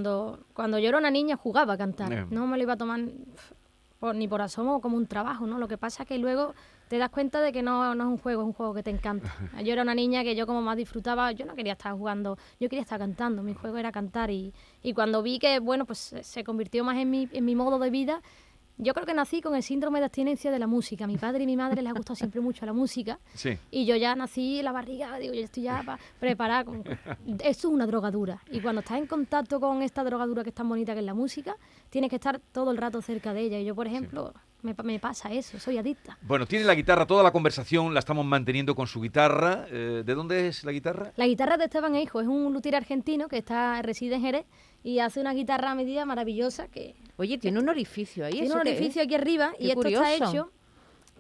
cuando 0.54 0.80
yo 0.80 0.90
era 0.90 0.98
una 0.98 1.12
niña 1.12 1.36
jugaba 1.38 1.74
a 1.74 1.78
cantar. 1.78 2.10
No 2.32 2.48
me 2.48 2.58
lo 2.58 2.64
iba 2.64 2.74
a 2.74 2.78
tomar 2.78 3.00
por- 4.00 4.16
ni 4.16 4.28
por 4.28 4.42
asomo 4.42 4.82
como 4.82 4.98
un 4.98 5.08
trabajo, 5.08 5.48
¿no? 5.48 5.58
Lo 5.58 5.68
que 5.68 5.78
pasa 5.78 6.04
es 6.04 6.10
que 6.10 6.18
luego 6.18 6.54
te 6.90 6.98
das 6.98 7.10
cuenta 7.10 7.40
de 7.42 7.52
que 7.52 7.64
no, 7.64 7.96
no 7.96 8.04
es 8.04 8.10
un 8.10 8.18
juego, 8.18 8.42
es 8.42 8.48
un 8.48 8.54
juego 8.54 8.74
que 8.74 8.84
te 8.84 8.90
encanta. 8.92 9.34
Yo 9.64 9.72
era 9.74 9.82
una 9.82 9.96
niña 9.96 10.24
que 10.24 10.36
yo 10.36 10.46
como 10.46 10.62
más 10.62 10.76
disfrutaba, 10.78 11.32
yo 11.32 11.46
no 11.46 11.56
quería 11.56 11.74
estar 11.74 11.94
jugando, 11.94 12.38
yo 12.60 12.70
quería 12.70 12.82
estar 12.84 13.00
cantando, 13.00 13.42
mi 13.42 13.54
juego 13.54 13.78
era 13.78 13.92
cantar 13.92 14.30
y, 14.30 14.54
y 14.84 14.94
cuando 14.94 15.24
vi 15.24 15.40
que, 15.40 15.60
bueno, 15.60 15.86
pues 15.86 16.00
se- 16.00 16.24
se 16.24 16.44
convirtió 16.44 16.84
más 16.84 16.98
en 16.98 17.10
mi, 17.10 17.30
en 17.32 17.46
mi 17.46 17.56
modo 17.56 17.80
de 17.80 17.90
vida, 17.90 18.22
yo 18.78 18.94
creo 18.94 19.06
que 19.06 19.14
nací 19.14 19.42
con 19.42 19.56
el 19.56 19.64
síndrome 19.64 20.00
de 20.00 20.06
abstinencia 20.06 20.52
de 20.52 20.60
la 20.60 20.68
música. 20.68 21.04
A 21.06 21.08
mi 21.08 21.18
padre 21.18 21.44
y 21.44 21.46
mi 21.46 21.56
madre 21.56 21.82
les 21.82 21.92
ha 21.92 21.96
gustado 21.96 22.16
siempre 22.16 22.42
mucho 22.42 22.66
la 22.66 22.74
música. 22.74 23.20
Sí. 23.36 23.58
Y 23.72 23.86
yo 23.86 23.96
ya 23.96 24.16
nací 24.16 24.60
en 24.60 24.66
la 24.66 24.72
barriga, 24.72 25.18
digo, 25.20 25.34
yo 25.34 25.42
estoy 25.42 25.64
ya 25.64 25.84
pa- 25.86 26.00
preparada. 26.20 26.64
Con... 26.66 26.84
Esto 27.44 27.44
es 27.44 27.66
una 27.66 27.86
drogadura. 27.86 28.42
Y 28.52 28.60
cuando 28.62 28.82
estás 28.82 28.98
en 28.98 29.08
contacto 29.08 29.60
con 29.60 29.82
esta 29.82 30.04
drogadura 30.04 30.44
que 30.44 30.50
es 30.50 30.56
tan 30.56 30.68
bonita 30.70 30.94
que 30.94 31.00
es 31.00 31.06
la 31.06 31.14
música, 31.14 31.56
tienes 31.90 32.10
que 32.10 32.16
estar 32.18 32.40
todo 32.52 32.72
el 32.72 32.78
rato 32.78 33.02
cerca 33.02 33.34
de 33.34 33.42
ella. 33.42 33.60
Y 33.60 33.66
yo, 33.66 33.76
por 33.76 33.88
ejemplo, 33.88 34.34
me, 34.64 34.74
pa- 34.74 34.84
me 34.84 35.00
pasa 35.00 35.32
eso, 35.32 35.60
soy 35.60 35.78
adicta. 35.78 36.18
Bueno, 36.22 36.46
tiene 36.46 36.66
la 36.66 36.74
guitarra, 36.74 37.06
toda 37.06 37.22
la 37.22 37.32
conversación 37.32 37.94
la 37.94 38.00
estamos 38.00 38.26
manteniendo 38.26 38.74
con 38.76 38.88
su 38.88 39.02
guitarra. 39.02 39.66
Eh, 39.70 40.04
¿De 40.06 40.16
dónde 40.16 40.48
es 40.48 40.64
la 40.64 40.72
guitarra? 40.72 41.12
La 41.16 41.28
guitarra 41.28 41.58
de 41.58 41.66
Esteban 41.66 41.96
Eijo 41.96 42.22
es 42.22 42.28
un 42.28 42.52
luthier 42.54 42.76
argentino 42.76 43.28
que 43.28 43.38
está 43.38 43.82
reside 43.82 44.16
en 44.16 44.22
Jerez 44.22 44.46
y 44.84 45.00
hace 45.00 45.20
una 45.20 45.34
guitarra 45.34 45.72
a 45.72 45.76
medida 45.76 46.06
maravillosa 46.06 46.68
que 46.68 46.96
Oye, 47.18 47.38
tiene 47.38 47.60
un 47.60 47.70
orificio 47.70 48.26
ahí. 48.26 48.32
tiene 48.34 48.48
¿eso 48.48 48.56
un 48.56 48.62
orificio 48.62 49.02
aquí 49.04 49.16
arriba 49.16 49.52
Qué 49.58 49.66
y 49.66 49.70
esto 49.72 49.88
está 49.88 50.14
hecho 50.14 50.52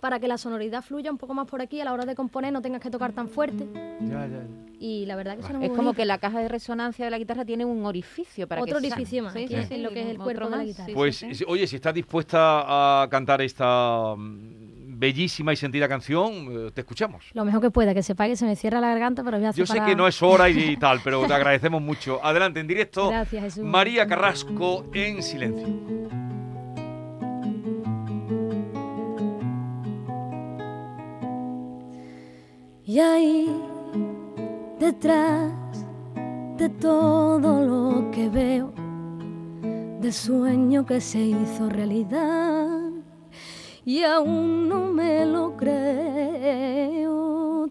para 0.03 0.19
que 0.19 0.27
la 0.27 0.37
sonoridad 0.37 0.81
fluya 0.83 1.09
un 1.09 1.17
poco 1.17 1.33
más 1.33 1.47
por 1.47 1.61
aquí 1.61 1.79
a 1.79 1.85
la 1.85 1.93
hora 1.93 2.03
de 2.03 2.13
componer 2.13 2.51
no 2.51 2.61
tengas 2.61 2.81
que 2.81 2.89
tocar 2.89 3.13
tan 3.13 3.29
fuerte 3.29 3.65
Ya, 4.01 4.27
ya. 4.27 4.41
y 4.77 5.05
la 5.05 5.15
verdad 5.15 5.37
que 5.37 5.43
suena 5.43 5.59
muy 5.59 5.67
Es 5.67 5.71
como 5.71 5.83
bonito. 5.83 5.95
que 5.95 6.03
la 6.05 6.17
caja 6.17 6.39
de 6.39 6.49
resonancia 6.49 7.05
de 7.05 7.11
la 7.11 7.17
guitarra 7.17 7.45
tiene 7.45 7.63
un 7.63 7.85
orificio 7.85 8.45
para 8.45 8.61
Otro 8.63 8.79
que 8.81 8.87
orificio 8.87 9.23
más, 9.23 9.33
aquí 9.33 9.55
en 9.69 9.81
lo 9.81 9.91
que 9.91 10.01
es 10.01 10.07
el 10.09 10.17
cuerpo 10.17 10.49
de 10.49 10.57
la 10.57 10.63
guitarra. 10.65 10.85
sí, 10.87 10.91
sí, 10.91 10.95
Pues, 10.95 11.15
sí. 11.15 11.33
si- 11.35 11.45
oye, 11.47 11.65
si 11.67 11.77
estás 11.77 11.93
dispuesta 11.93 13.01
a 13.03 13.07
cantar 13.09 13.41
esta 13.41 14.13
mm, 14.17 14.99
bellísima 14.99 15.53
y 15.53 15.55
sentida 15.55 15.87
canción, 15.87 16.33
eh, 16.67 16.71
te 16.73 16.81
escuchamos. 16.81 17.23
Lo 17.33 17.45
mejor 17.45 17.61
que 17.61 17.71
pueda, 17.71 17.93
que 17.93 18.03
sepa 18.03 18.27
que 18.27 18.35
se 18.35 18.45
me 18.45 18.57
cierra 18.57 18.81
la 18.81 18.89
garganta, 18.89 19.23
pero 19.23 19.37
voy 19.37 19.45
a 19.45 19.49
hacer 19.51 19.65
Yo 19.65 19.73
sé 19.73 19.79
que 19.85 19.95
no 19.95 20.05
es 20.05 20.21
hora 20.21 20.49
y, 20.49 20.59
y 20.59 20.75
tal, 20.85 20.99
pero 21.01 21.25
te 21.25 21.33
agradecemos 21.33 21.81
mucho. 21.81 22.19
Adelante, 22.21 22.59
en 22.59 22.67
directo, 22.67 23.07
Gracias, 23.07 23.41
Jesús. 23.41 23.63
María 23.63 24.05
Carrasco 24.05 24.85
en 24.93 25.23
silencio. 25.23 26.22
Y 32.93 32.99
ahí, 32.99 33.49
detrás 34.79 35.51
de 36.57 36.69
todo 36.69 37.65
lo 37.65 38.11
que 38.11 38.29
veo, 38.29 38.71
del 39.99 40.13
sueño 40.13 40.85
que 40.85 41.01
se 41.01 41.19
hizo 41.19 41.69
realidad, 41.69 42.91
y 43.83 44.03
aún 44.03 44.69
no 44.69 44.91
me 44.91 45.25
lo 45.25 45.57
creo, 45.57 47.17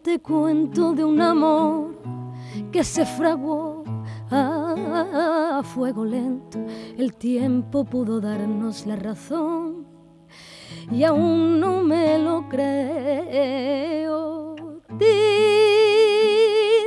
te 0.02 0.18
cuento 0.18 0.92
de 0.92 1.04
un 1.04 1.20
amor 1.20 2.02
que 2.72 2.82
se 2.82 3.06
fraguó 3.06 3.84
a 4.28 5.62
fuego 5.62 6.04
lento, 6.04 6.58
el 6.98 7.14
tiempo 7.14 7.84
pudo 7.84 8.20
darnos 8.20 8.86
la 8.86 8.96
razón 8.96 9.86
y 10.90 11.04
aún 11.04 11.60
no 11.60 11.80
me 11.80 12.18
lo 12.18 12.48
creo. 12.48 14.41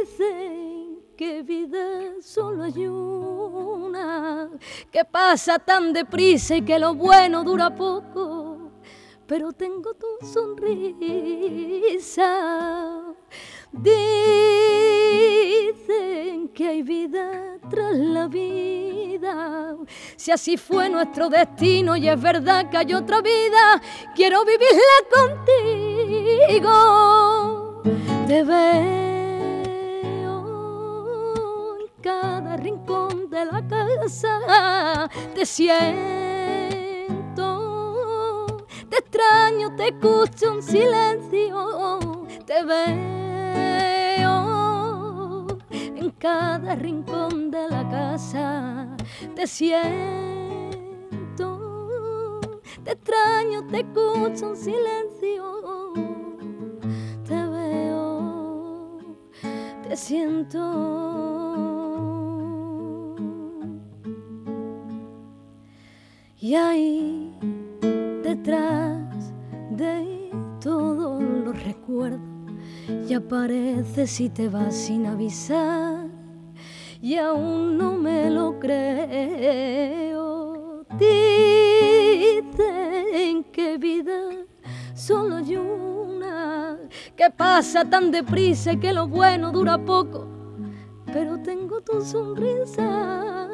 Dicen 0.07 1.01
que 1.17 1.43
vida 1.43 2.13
solo 2.21 2.63
hay 2.63 2.87
una, 2.87 4.49
que 4.91 5.03
pasa 5.03 5.59
tan 5.59 5.91
deprisa 5.91 6.55
y 6.55 6.61
que 6.61 6.79
lo 6.79 6.95
bueno 6.95 7.43
dura 7.43 7.75
poco, 7.75 8.71
pero 9.27 9.51
tengo 9.51 9.93
tu 9.93 10.07
sonrisa. 10.25 10.63
Dicen 13.71 14.05
que 16.53 16.67
hay 16.67 16.81
vida 16.83 17.57
tras 17.69 17.95
la 17.95 18.27
vida. 18.27 19.75
Si 20.15 20.31
así 20.31 20.57
fue 20.57 20.89
nuestro 20.89 21.29
destino 21.29 21.95
y 21.97 22.07
es 22.07 22.21
verdad 22.21 22.69
que 22.69 22.77
hay 22.77 22.93
otra 22.93 23.21
vida, 23.21 23.81
quiero 24.15 24.45
vivirla 24.45 24.79
contigo. 26.53 27.54
Te 27.85 28.43
veo 28.43 28.65
en 31.77 31.87
cada 32.01 32.57
rincón 32.57 33.29
de 33.29 33.45
la 33.45 33.61
casa, 33.67 35.07
te 35.35 35.45
siento, 35.45 35.85
te 38.89 38.97
extraño, 38.97 39.75
te 39.75 39.89
escucho 39.89 40.55
en 40.55 40.63
silencio, 40.63 42.25
te 42.47 42.63
veo 42.63 43.05
en 45.69 46.09
cada 46.17 46.73
rincón 46.73 47.51
de 47.51 47.69
la 47.69 47.87
casa, 47.87 48.97
te 49.35 49.45
siento, 49.45 49.91
te 52.83 52.93
extraño, 52.93 53.67
te 53.67 53.81
escucho 53.81 54.49
en 54.49 54.55
silencio, 54.55 55.93
te 59.87 59.95
siento. 59.95 60.61
Y 66.39 66.55
ahí 66.55 67.33
detrás 68.23 69.33
de 69.71 70.31
todos 70.61 71.23
los 71.23 71.63
recuerdos 71.63 72.21
y 73.07 73.13
apareces 73.13 74.19
y 74.21 74.29
te 74.29 74.49
vas 74.49 74.75
sin 74.75 75.05
avisar 75.05 76.07
y 77.01 77.15
aún 77.15 77.77
no 77.77 77.95
me 77.97 78.29
lo 78.29 78.59
creo. 78.59 79.25
Dicen 80.99 82.63
que 83.51 83.77
vida 83.77 84.45
solo 85.05 85.35
hay 85.35 85.55
una, 85.55 86.77
que 87.15 87.29
pasa 87.29 87.85
tan 87.85 88.09
deprisa 88.09 88.75
que 88.75 88.91
lo 88.91 89.07
bueno 89.07 89.51
dura 89.51 89.77
poco, 89.77 90.27
pero 91.13 91.39
tengo 91.43 91.79
tu 91.81 92.01
sonrisa. 92.01 93.47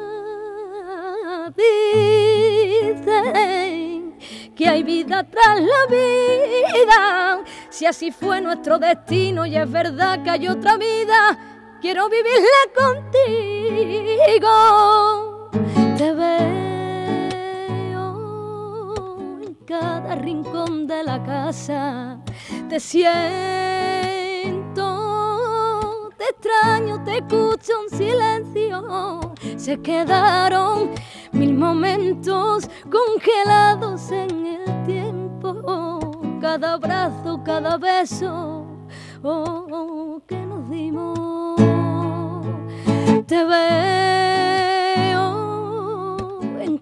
Dicen 2.94 4.14
que 4.56 4.66
hay 4.66 4.82
vida 4.82 5.24
tras 5.24 5.60
la 5.60 5.86
vida. 5.90 7.44
Si 7.68 7.84
así 7.84 8.10
fue 8.12 8.40
nuestro 8.40 8.78
destino 8.78 9.44
y 9.44 9.54
es 9.56 9.70
verdad 9.70 10.22
que 10.22 10.30
hay 10.30 10.48
otra 10.48 10.78
vida, 10.78 11.76
quiero 11.82 12.08
vivirla 12.08 12.48
contigo. 12.74 14.48
Rincón 20.14 20.86
de 20.86 21.02
la 21.02 21.22
casa, 21.22 22.18
te 22.68 22.78
siento, 22.80 23.10
te 26.16 26.24
extraño, 26.24 27.02
te 27.04 27.18
escucho 27.18 27.72
en 27.82 27.98
silencio. 27.98 29.20
Se 29.56 29.80
quedaron 29.80 30.90
mil 31.32 31.54
momentos 31.54 32.68
congelados 32.90 34.10
en 34.10 34.46
el 34.46 34.84
tiempo, 34.84 36.10
cada 36.40 36.74
abrazo, 36.74 37.42
cada 37.44 37.76
beso 37.76 38.66
oh, 39.22 40.20
que 40.26 40.36
nos 40.36 40.68
dimos. 40.70 41.60
Te 43.26 43.44
veo 43.44 44.21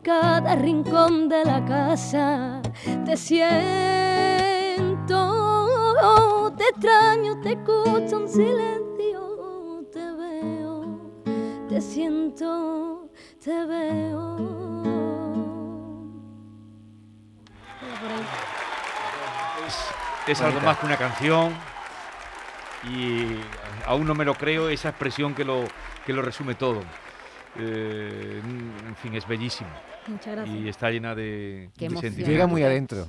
cada 0.02 0.56
rincón 0.56 1.28
de 1.28 1.44
la 1.44 1.64
casa, 1.64 2.60
te 3.04 3.16
siento, 3.16 3.44
te 6.56 6.64
extraño, 6.64 7.40
te 7.40 7.52
escucho 7.52 8.20
en 8.20 8.28
silencio, 8.28 9.84
te 9.92 10.12
veo, 10.12 11.12
te 11.68 11.80
siento, 11.80 13.10
te 13.42 13.66
veo. 13.66 14.36
Es, 19.66 19.76
es 20.26 20.40
algo 20.40 20.60
más 20.60 20.78
que 20.78 20.86
una 20.86 20.96
canción 20.96 21.54
y 22.84 23.26
aún 23.86 24.06
no 24.06 24.14
me 24.14 24.24
lo 24.24 24.34
creo 24.34 24.70
esa 24.70 24.88
expresión 24.88 25.34
que 25.34 25.44
lo, 25.44 25.64
que 26.06 26.12
lo 26.12 26.22
resume 26.22 26.54
todo. 26.54 26.80
Eh, 27.58 28.40
en 28.86 28.96
fin, 28.96 29.14
es 29.14 29.26
bellísimo 29.26 29.70
Muchas 30.06 30.34
gracias. 30.36 30.56
y 30.56 30.68
está 30.68 30.90
llena 30.90 31.14
de, 31.14 31.70
Qué 31.74 31.80
de 31.80 31.86
emoción. 31.86 32.02
sentimiento. 32.02 32.30
Llega 32.32 32.46
muy 32.46 32.62
adentro. 32.62 33.08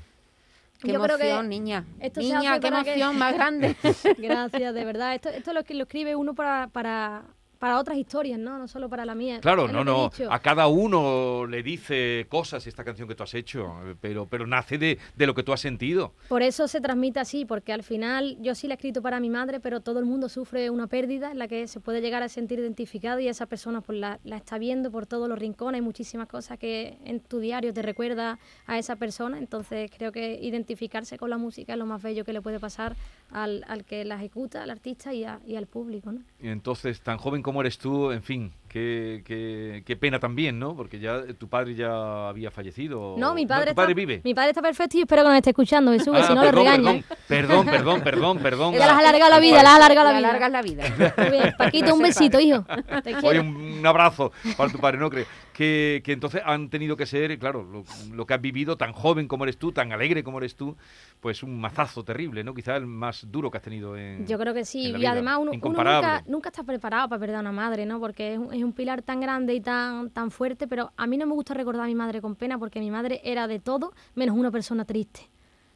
Qué 0.81 0.91
Yo 0.93 1.01
creo 1.01 1.17
que 1.17 1.25
emoción, 1.29 1.50
niña. 1.50 1.86
esto 2.00 2.21
Niña, 2.21 2.60
qué 2.60 2.62
que- 2.62 2.67
emoción 2.75 3.17
más 3.19 3.33
grande. 3.36 3.75
Gracias, 4.17 4.74
de 4.74 4.83
verdad. 4.86 5.13
Esto, 5.13 5.29
esto 5.29 5.51
es 5.51 5.55
lo 5.55 5.63
que 5.63 5.75
lo 5.75 5.83
escribe 5.83 6.15
uno 6.15 6.33
para, 6.33 6.69
para, 6.69 7.21
para 7.62 7.77
otras 7.80 7.96
historias, 8.00 8.39
¿no? 8.39 8.58
No 8.58 8.68
solo 8.68 8.89
para 8.89 9.06
la 9.06 9.13
mía. 9.13 9.39
Claro, 9.39 9.68
no, 9.68 9.84
no. 9.84 10.10
A 10.32 10.39
cada 10.39 10.65
uno 10.68 11.46
le 11.46 11.62
dice 11.62 12.25
cosas 12.27 12.65
esta 12.65 12.84
canción 12.84 13.08
que 13.08 13.13
tú 13.13 13.22
has 13.22 13.36
hecho, 13.36 13.68
eh, 13.86 13.96
pero, 14.01 14.25
pero 14.25 14.48
nace 14.48 14.80
de, 14.80 14.98
de 15.15 15.27
lo 15.27 15.36
que 15.36 15.44
tú 15.44 15.53
has 15.53 15.60
sentido. 15.62 16.12
Por 16.27 16.41
eso 16.41 16.68
se 16.68 16.82
transmite 16.82 17.20
así, 17.20 17.46
porque 17.46 17.72
al 17.72 17.84
final 17.84 18.36
yo 18.41 18.56
sí 18.56 18.68
la 18.68 18.74
he 18.74 18.77
escrito 18.77 19.03
para 19.03 19.20
mi 19.20 19.30
madre, 19.30 19.60
pero 19.60 19.80
todo 19.80 20.00
el 20.00 20.06
mundo 20.06 20.27
sufre 20.27 20.72
una 20.72 20.88
pérdida 20.88 21.32
en 21.32 21.38
la 21.38 21.48
que 21.48 21.68
se 21.68 21.80
puede 21.80 22.01
llegar 22.01 22.24
a 22.24 22.30
sentir 22.30 22.58
identificado 22.58 23.20
y 23.20 23.27
esa 23.27 23.46
persona 23.46 23.82
pues 23.82 24.00
la, 24.00 24.20
la 24.24 24.38
está 24.38 24.58
viendo 24.58 24.89
por 24.89 25.06
todos 25.06 25.30
los 25.30 25.38
rincones, 25.38 25.80
hay 25.80 25.86
muchísimas 25.86 26.27
cosas 26.27 26.58
que 26.58 26.98
en 27.06 27.20
tu 27.20 27.38
diario 27.39 27.72
te 27.75 27.84
recuerda 27.84 28.39
a 28.65 28.80
esa 28.80 28.96
persona, 28.96 29.38
entonces 29.38 29.91
creo 29.96 30.12
que 30.12 30.39
identificarse 30.41 31.20
con 31.20 31.30
la 31.30 31.38
música 31.38 31.74
es 31.74 31.77
lo 31.80 31.86
más 31.86 32.01
bello 32.01 32.25
que 32.25 32.34
le 32.34 32.41
puede 32.41 32.60
pasar 32.60 32.96
al, 33.30 33.63
al 33.68 33.86
que 33.86 34.03
la 34.03 34.15
ejecuta, 34.15 34.63
al 34.63 34.72
artista 34.72 35.13
y, 35.13 35.25
a- 35.25 35.39
y 35.46 35.58
al 35.58 35.68
público, 35.68 36.12
¿no? 36.12 36.22
Y 36.41 36.48
entonces, 36.48 37.01
tan 37.01 37.18
joven 37.18 37.44
como 37.44 37.50
eres 37.60 37.77
tú, 37.77 38.12
en 38.12 38.24
fin, 38.24 38.53
qué, 38.72 39.22
qué- 39.25 39.84
qué 39.86 39.96
pena 39.98 40.20
también, 40.20 40.58
¿no? 40.58 40.75
Porque 40.75 41.00
ya 41.00 41.18
eh, 41.18 41.34
tu 41.34 41.50
padre 41.50 41.75
ya 41.75 42.30
había 42.30 42.51
fallecido. 42.51 43.16
No, 43.18 43.34
mi 43.34 43.46
padre, 43.46 43.72
tu 43.72 43.75
padre 43.75 43.92
está, 43.92 44.00
vive. 44.00 44.22
Mi 44.24 44.34
padre 44.34 44.50
está 44.51 44.62
perfecto 44.62 44.98
y 44.98 45.01
espero 45.01 45.24
que 45.24 45.28
nos 45.30 45.38
esté 45.38 45.50
escuchando, 45.50 45.92
Jesús, 45.92 46.13
que 46.13 46.22
Ah, 46.22 46.28
si 46.28 46.34
no 46.34 46.42
le 46.44 46.48
perdón, 46.48 46.66
regaña. 46.66 47.04
perdón, 47.28 47.66
perdón, 47.66 47.66
perdón, 47.66 48.01
perdón, 48.01 48.38
perdón. 48.40 48.74
Ya 48.80 48.80
las 48.88 48.92
has 48.96 49.00
alargado 49.00 49.30
la 49.32 49.40
vida, 49.40 49.63
las 49.63 49.74
has 49.74 49.75
alargado 49.78 50.08
la 50.08 50.13
Le 50.13 50.18
vida. 50.20 50.30
alargas 50.30 50.51
la 50.51 50.62
vida. 50.62 51.13
Muy 51.18 51.30
bien, 51.32 51.54
Paquito, 51.58 51.94
un 51.94 52.01
besito, 52.04 52.40
hijo. 52.40 52.63
Te 53.04 53.13
Oye, 53.16 53.20
quiero. 53.22 53.42
un, 53.42 53.56
un 53.80 53.86
abrazo 53.86 54.32
para 54.58 54.72
tu 54.72 54.80
padre, 54.80 54.98
¿no 55.00 55.10
crees? 55.10 55.28
Que, 55.54 56.01
que 56.04 56.13
entonces 56.13 56.42
han 56.46 56.70
tenido 56.70 56.96
que 56.96 57.06
ser, 57.06 57.38
claro, 57.38 57.63
lo, 57.63 57.84
lo 58.16 58.25
que 58.25 58.34
has 58.34 58.42
vivido, 58.42 58.78
tan 58.78 58.94
joven 58.94 59.28
como 59.28 59.44
eres 59.44 59.58
tú, 59.58 59.72
tan 59.74 59.92
alegre 59.92 60.24
como 60.24 60.38
eres 60.40 60.56
tú, 60.56 60.75
pues 61.20 61.44
un 61.44 61.60
mazazo 61.60 62.04
terrible, 62.04 62.44
¿no? 62.44 62.54
Quizá 62.54 62.78
el 62.78 62.88
más 62.88 63.30
duro 63.30 63.51
que 63.51 63.58
has 63.58 63.63
tenido 63.63 63.96
en. 63.98 64.25
Yo 64.25 64.40
creo 64.40 64.54
que 64.54 64.63
sí, 64.66 64.94
y 64.98 65.06
además 65.06 65.38
uno, 65.40 65.51
uno 65.51 65.70
nunca, 65.84 66.24
nunca 66.25 66.50
está 66.50 66.63
preparado 66.63 67.10
para 67.10 67.20
perder 67.20 67.36
a 67.36 67.40
una 67.42 67.51
madre, 67.51 67.86
¿no? 67.86 68.00
Porque 68.00 68.34
es 68.34 68.40
un, 68.40 68.54
es 68.62 68.65
un 68.65 68.74
pilar 68.74 69.01
tan 69.01 69.20
grande 69.20 69.53
y 69.53 69.62
tan, 69.62 70.10
tan 70.10 70.32
fuerte, 70.32 70.68
pero 70.68 70.91
a 70.98 71.08
mí 71.08 71.18
no 71.18 71.25
me 71.25 71.34
gusta 71.34 71.53
recordar 71.53 71.84
a 71.84 71.88
mi 71.88 71.96
madre 71.96 72.22
con 72.22 72.36
pena 72.36 72.58
porque 72.58 72.80
mi 72.80 72.91
madre 72.91 73.22
era 73.24 73.48
de 73.48 73.60
todo 73.60 73.94
menos 74.15 74.38
una 74.38 74.51
persona 74.51 74.86
triste. 74.86 75.30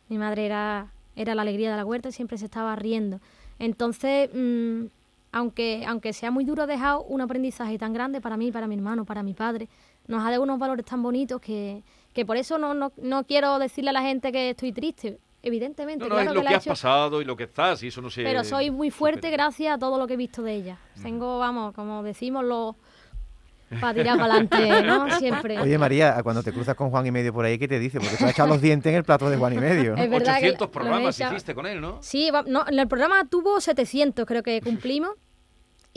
Mi 0.10 0.18
madre 0.18 0.46
era, 0.46 0.92
era 1.16 1.36
la 1.36 1.42
alegría 1.42 1.72
de 1.72 1.78
la 1.78 1.86
huerta 1.86 2.10
y 2.10 2.12
siempre 2.12 2.38
se 2.38 2.46
estaba 2.46 2.76
riendo. 2.76 3.20
Entonces, 3.60 4.30
mm, 4.34 4.86
aunque, 5.32 5.84
aunque 5.86 6.14
sea 6.14 6.32
muy 6.32 6.46
duro, 6.46 6.64
ha 6.64 6.68
dejado 6.68 7.04
un 7.04 7.22
aprendizaje 7.22 7.78
tan 7.78 7.94
grande 7.94 8.22
para 8.22 8.38
mí, 8.38 8.52
para 8.52 8.68
mi 8.68 8.76
hermano, 8.76 9.06
para 9.06 9.24
mi 9.24 9.34
padre. 9.34 9.68
Nos 10.08 10.24
ha 10.24 10.30
dado 10.30 10.44
unos 10.44 10.60
valores 10.60 10.86
tan 10.86 11.02
bonitos 11.02 11.42
que, 11.42 11.84
que 12.14 12.26
por 12.26 12.38
eso 12.38 12.58
no, 12.58 12.74
no, 12.74 12.92
no 12.98 13.24
quiero 13.26 13.60
decirle 13.60 13.90
a 13.90 13.94
la 13.94 14.02
gente 14.02 14.32
que 14.32 14.52
estoy 14.52 14.72
triste. 14.72 15.20
Evidentemente, 15.46 16.04
No, 16.04 16.10
no, 16.10 16.16
claro 16.16 16.30
es 16.32 16.36
lo 16.36 16.42
que, 16.42 16.56
has 16.56 16.64
hecho. 16.64 16.72
pasado 16.72 17.22
y 17.22 17.26
lo 17.26 17.38
que 17.38 17.44
estás, 17.44 17.82
y 17.84 17.88
eso 17.88 18.02
no 18.02 18.10
se. 18.10 18.24
Pero 18.24 18.44
soy 18.44 18.72
muy 18.72 18.90
fuerte 18.92 19.28
supera. 19.28 19.44
gracias 19.46 19.76
a 19.76 19.78
todo 19.78 19.98
lo 20.00 20.08
que 20.08 20.16
he 20.16 20.18
visto 20.18 20.42
de 20.42 20.54
ella. 20.56 20.78
Tengo, 21.02 21.38
vamos, 21.40 21.74
como 21.74 22.02
decimos 22.04 22.44
los... 22.44 22.76
Para 23.82 23.94
tirar 23.96 24.18
para 24.20 24.36
adelante, 24.36 24.82
¿no? 24.86 25.10
Siempre. 25.18 25.60
Oye, 25.60 25.78
María, 25.78 26.22
cuando 26.24 26.44
te 26.44 26.52
cruzas 26.54 26.76
con 26.76 26.92
Juan 26.92 27.06
y 27.08 27.12
medio 27.12 27.34
por 27.34 27.46
ahí, 27.46 27.58
¿qué 27.58 27.68
te 27.68 27.80
dice? 27.80 28.00
Porque 28.00 28.16
tú 28.16 28.26
has 28.26 28.32
echado 28.32 28.50
los 28.50 28.62
dientes 28.62 28.90
en 28.92 28.98
el 28.98 29.04
plato 29.04 29.30
de 29.30 29.38
Juan 29.38 29.54
y 29.54 29.58
medio. 29.58 29.96
Es 29.96 30.10
verdad 30.10 30.40
que 30.40 30.52
800 30.52 30.60
lo 30.60 30.66
he 30.66 30.70
programas 30.72 31.20
hiciste 31.20 31.56
con 31.56 31.66
él, 31.66 31.82
¿no? 31.82 31.98
Sí, 32.02 32.30
va- 32.32 32.44
no, 32.48 32.64
en 32.68 32.80
el 32.80 32.88
programa 32.88 33.26
tuvo 33.28 33.60
700, 33.60 34.26
creo 34.26 34.44
que 34.44 34.62
cumplimos. 34.62 35.12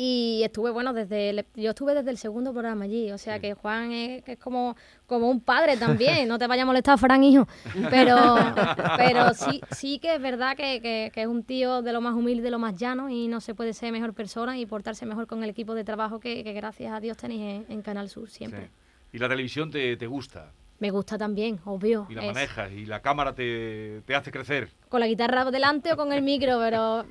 Y 0.01 0.43
estuve, 0.45 0.71
bueno, 0.71 0.93
desde 0.93 1.31
el- 1.31 1.45
yo 1.57 1.71
estuve 1.71 1.93
desde 1.93 2.11
el 2.11 2.19
segundo 2.19 2.53
programa 2.53 2.85
allí. 2.85 3.11
O 3.11 3.19
sea 3.19 3.41
que 3.41 3.55
Juan 3.55 3.91
es, 3.91 4.23
que 4.23 4.33
es 4.35 4.39
como, 4.39 4.77
como 5.07 5.29
un 5.29 5.41
padre 5.41 5.77
también. 5.77 6.29
No 6.29 6.39
te 6.39 6.47
vaya 6.47 6.63
a 6.63 6.67
molestar, 6.67 6.97
Fran, 6.99 7.25
hijo. 7.25 7.49
Pero, 7.91 8.17
pero 8.97 9.35
sí, 9.35 9.61
sí 9.73 9.99
que 9.99 10.15
es 10.15 10.21
verdad 10.23 10.57
que, 10.57 10.81
que- 10.81 11.11
que 11.13 11.23
es 11.23 11.27
un 11.27 11.43
tío 11.43 11.83
de 11.83 11.93
lo 11.93 12.01
más 12.01 12.15
humilde, 12.15 12.45
de 12.45 12.51
lo 12.53 12.61
más 12.61 12.77
llano. 12.77 13.11
Y 13.11 13.27
no 13.27 13.41
se 13.41 13.57
puede 13.57 13.73
ser 13.75 13.91
mejor 13.91 14.15
persona 14.15 14.57
y 14.57 14.67
portarse 14.67 15.05
mejor 15.05 15.27
con 15.27 15.43
el 15.43 15.51
equipo 15.51 15.75
de 15.75 15.83
trabajo 15.83 16.21
que, 16.21 16.45
que 16.45 16.53
gracias 16.53 16.93
a 16.93 17.01
Dios 17.01 17.17
tenéis 17.17 17.67
en, 17.69 17.73
en 17.73 17.83
Canal 17.83 18.09
Sur 18.09 18.31
siempre. 18.31 18.67
Sí. 18.67 18.71
Y 19.15 19.19
la 19.19 19.29
televisión 19.29 19.69
te, 19.73 19.97
te 19.97 20.07
gusta, 20.07 20.53
Me 20.79 20.91
gusta 20.93 21.19
también, 21.19 21.59
obvio. 21.65 22.07
y 22.09 22.15
la 22.15 22.25
es- 22.25 22.35
manejas, 22.35 22.71
y 22.71 22.87
la 22.87 23.03
cámara 23.03 23.35
te, 23.35 24.03
te 24.07 24.15
hace 24.15 24.31
crecer. 24.31 24.71
con 24.89 25.01
la 25.01 25.09
guitarra 25.09 25.45
delante 25.51 25.93
o 25.93 25.97
con 25.97 26.13
el 26.13 26.23
micro, 26.23 26.61
pero 26.61 27.05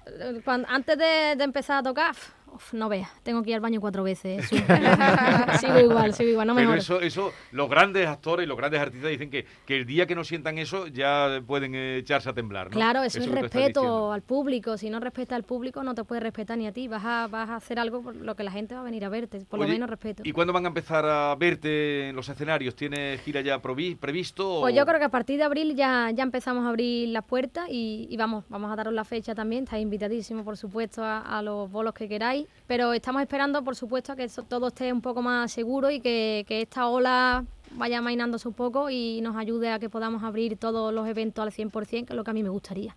antes 0.70 0.98
de, 0.98 1.36
de 1.36 1.44
empezar 1.44 1.80
a 1.80 1.84
tocar, 1.84 2.16
Uf, 2.58 2.74
no 2.74 2.90
veas, 2.90 3.10
tengo 3.22 3.44
que 3.44 3.52
ir 3.52 3.56
al 3.56 3.62
baño 3.62 3.80
cuatro 3.80 4.02
veces. 4.04 4.48
sigo 5.60 5.80
igual, 5.80 6.14
sigo 6.16 6.32
igual, 6.32 6.48
no 6.48 6.56
me 6.56 6.62
Pero 6.62 6.74
eso, 6.74 7.00
eso, 7.02 7.32
los 7.52 7.70
grandes 7.70 8.08
actores 8.08 8.46
y 8.46 8.48
los 8.48 8.58
grandes 8.58 8.82
artistas 8.82 9.12
dicen 9.12 9.30
que, 9.30 9.46
que 9.66 9.78
el 9.78 9.86
día 9.86 10.08
que 10.08 10.16
no 10.16 10.24
sientan 10.24 10.58
eso 10.58 10.88
ya 10.88 11.40
pueden 11.46 11.76
eh, 11.76 11.98
echarse 11.98 12.30
a 12.30 12.34
temblar. 12.34 12.68
¿no? 12.68 12.72
Claro, 12.72 13.04
eso, 13.04 13.20
es 13.20 13.26
es 13.28 13.32
respeto 13.32 14.12
al 14.12 14.24
público. 14.24 14.76
Si 14.76 14.90
no 14.90 15.00
respetas 15.00 15.36
al 15.36 15.44
público, 15.44 15.84
no 15.84 15.94
te 15.94 16.04
puede 16.04 16.22
respetar 16.22 16.58
ni 16.58 16.66
a 16.66 16.72
ti. 16.72 16.88
Vas 16.88 17.06
a, 17.06 17.28
vas 17.28 17.48
a 17.50 17.58
hacer 17.58 17.78
algo 17.78 18.02
por 18.02 18.16
lo 18.16 18.36
que 18.36 18.44
la 18.44 18.52
gente 18.52 18.74
va 18.74 18.82
a 18.82 18.84
venir 18.84 19.06
a 19.06 19.10
verte. 19.10 19.40
Por 19.46 19.60
Oye, 19.60 19.68
lo 19.68 19.74
menos 19.74 19.90
respeto. 19.90 20.24
¿Y 20.26 20.32
cuándo 20.32 20.52
van 20.52 20.66
a 20.66 20.70
empezar 20.70 21.06
a 21.06 21.36
verte 21.36 22.10
en 22.10 22.16
los 22.16 22.28
escenarios? 22.28 22.76
¿Tienes 22.76 23.22
gira 23.22 23.42
ya 23.42 23.62
previsto? 23.62 24.62
Pues 24.62 24.74
o- 24.74 24.76
yo 24.78 24.86
creo 24.88 24.98
que 24.98 25.06
a 25.06 25.10
partir 25.10 25.38
de 25.38 25.44
abril 25.44 25.76
ya, 25.76 26.10
ya 26.12 26.24
empezamos 26.24 26.66
a 26.66 26.70
abrir 26.70 27.10
las 27.10 27.24
puertas 27.24 27.68
y, 27.70 28.08
y 28.10 28.18
vamos, 28.18 28.46
vamos 28.50 28.72
a 28.72 28.76
daros 28.76 28.94
la 28.94 29.04
fecha 29.04 29.36
también. 29.36 29.66
Estáis 29.66 29.84
invitadísimos, 29.84 30.44
por 30.44 30.58
supuesto, 30.58 31.04
a, 31.04 31.20
a 31.20 31.42
los 31.44 31.70
bolos 31.70 31.94
que 31.94 32.08
queráis. 32.10 32.47
Pero 32.68 32.94
estamos 32.94 33.22
esperando, 33.22 33.64
por 33.64 33.76
supuesto, 33.76 34.12
a 34.12 34.16
que 34.16 34.28
todo 34.48 34.68
esté 34.68 34.92
un 34.92 35.02
poco 35.02 35.22
más 35.22 35.52
seguro 35.52 35.90
y 35.90 36.02
que, 36.02 36.44
que 36.48 36.62
esta 36.62 36.88
ola 36.88 37.46
vaya 37.72 38.02
mainándose 38.02 38.48
un 38.48 38.54
poco 38.54 38.90
y 38.90 39.22
nos 39.22 39.36
ayude 39.36 39.72
a 39.72 39.80
que 39.80 39.90
podamos 39.90 40.24
abrir 40.24 40.58
todos 40.58 40.94
los 40.94 41.08
eventos 41.08 41.44
al 41.44 41.52
100%, 41.52 41.88
que 41.88 42.14
es 42.14 42.16
lo 42.16 42.24
que 42.24 42.32
a 42.32 42.34
mí 42.34 42.44
me 42.44 42.50
gustaría. 42.50 42.96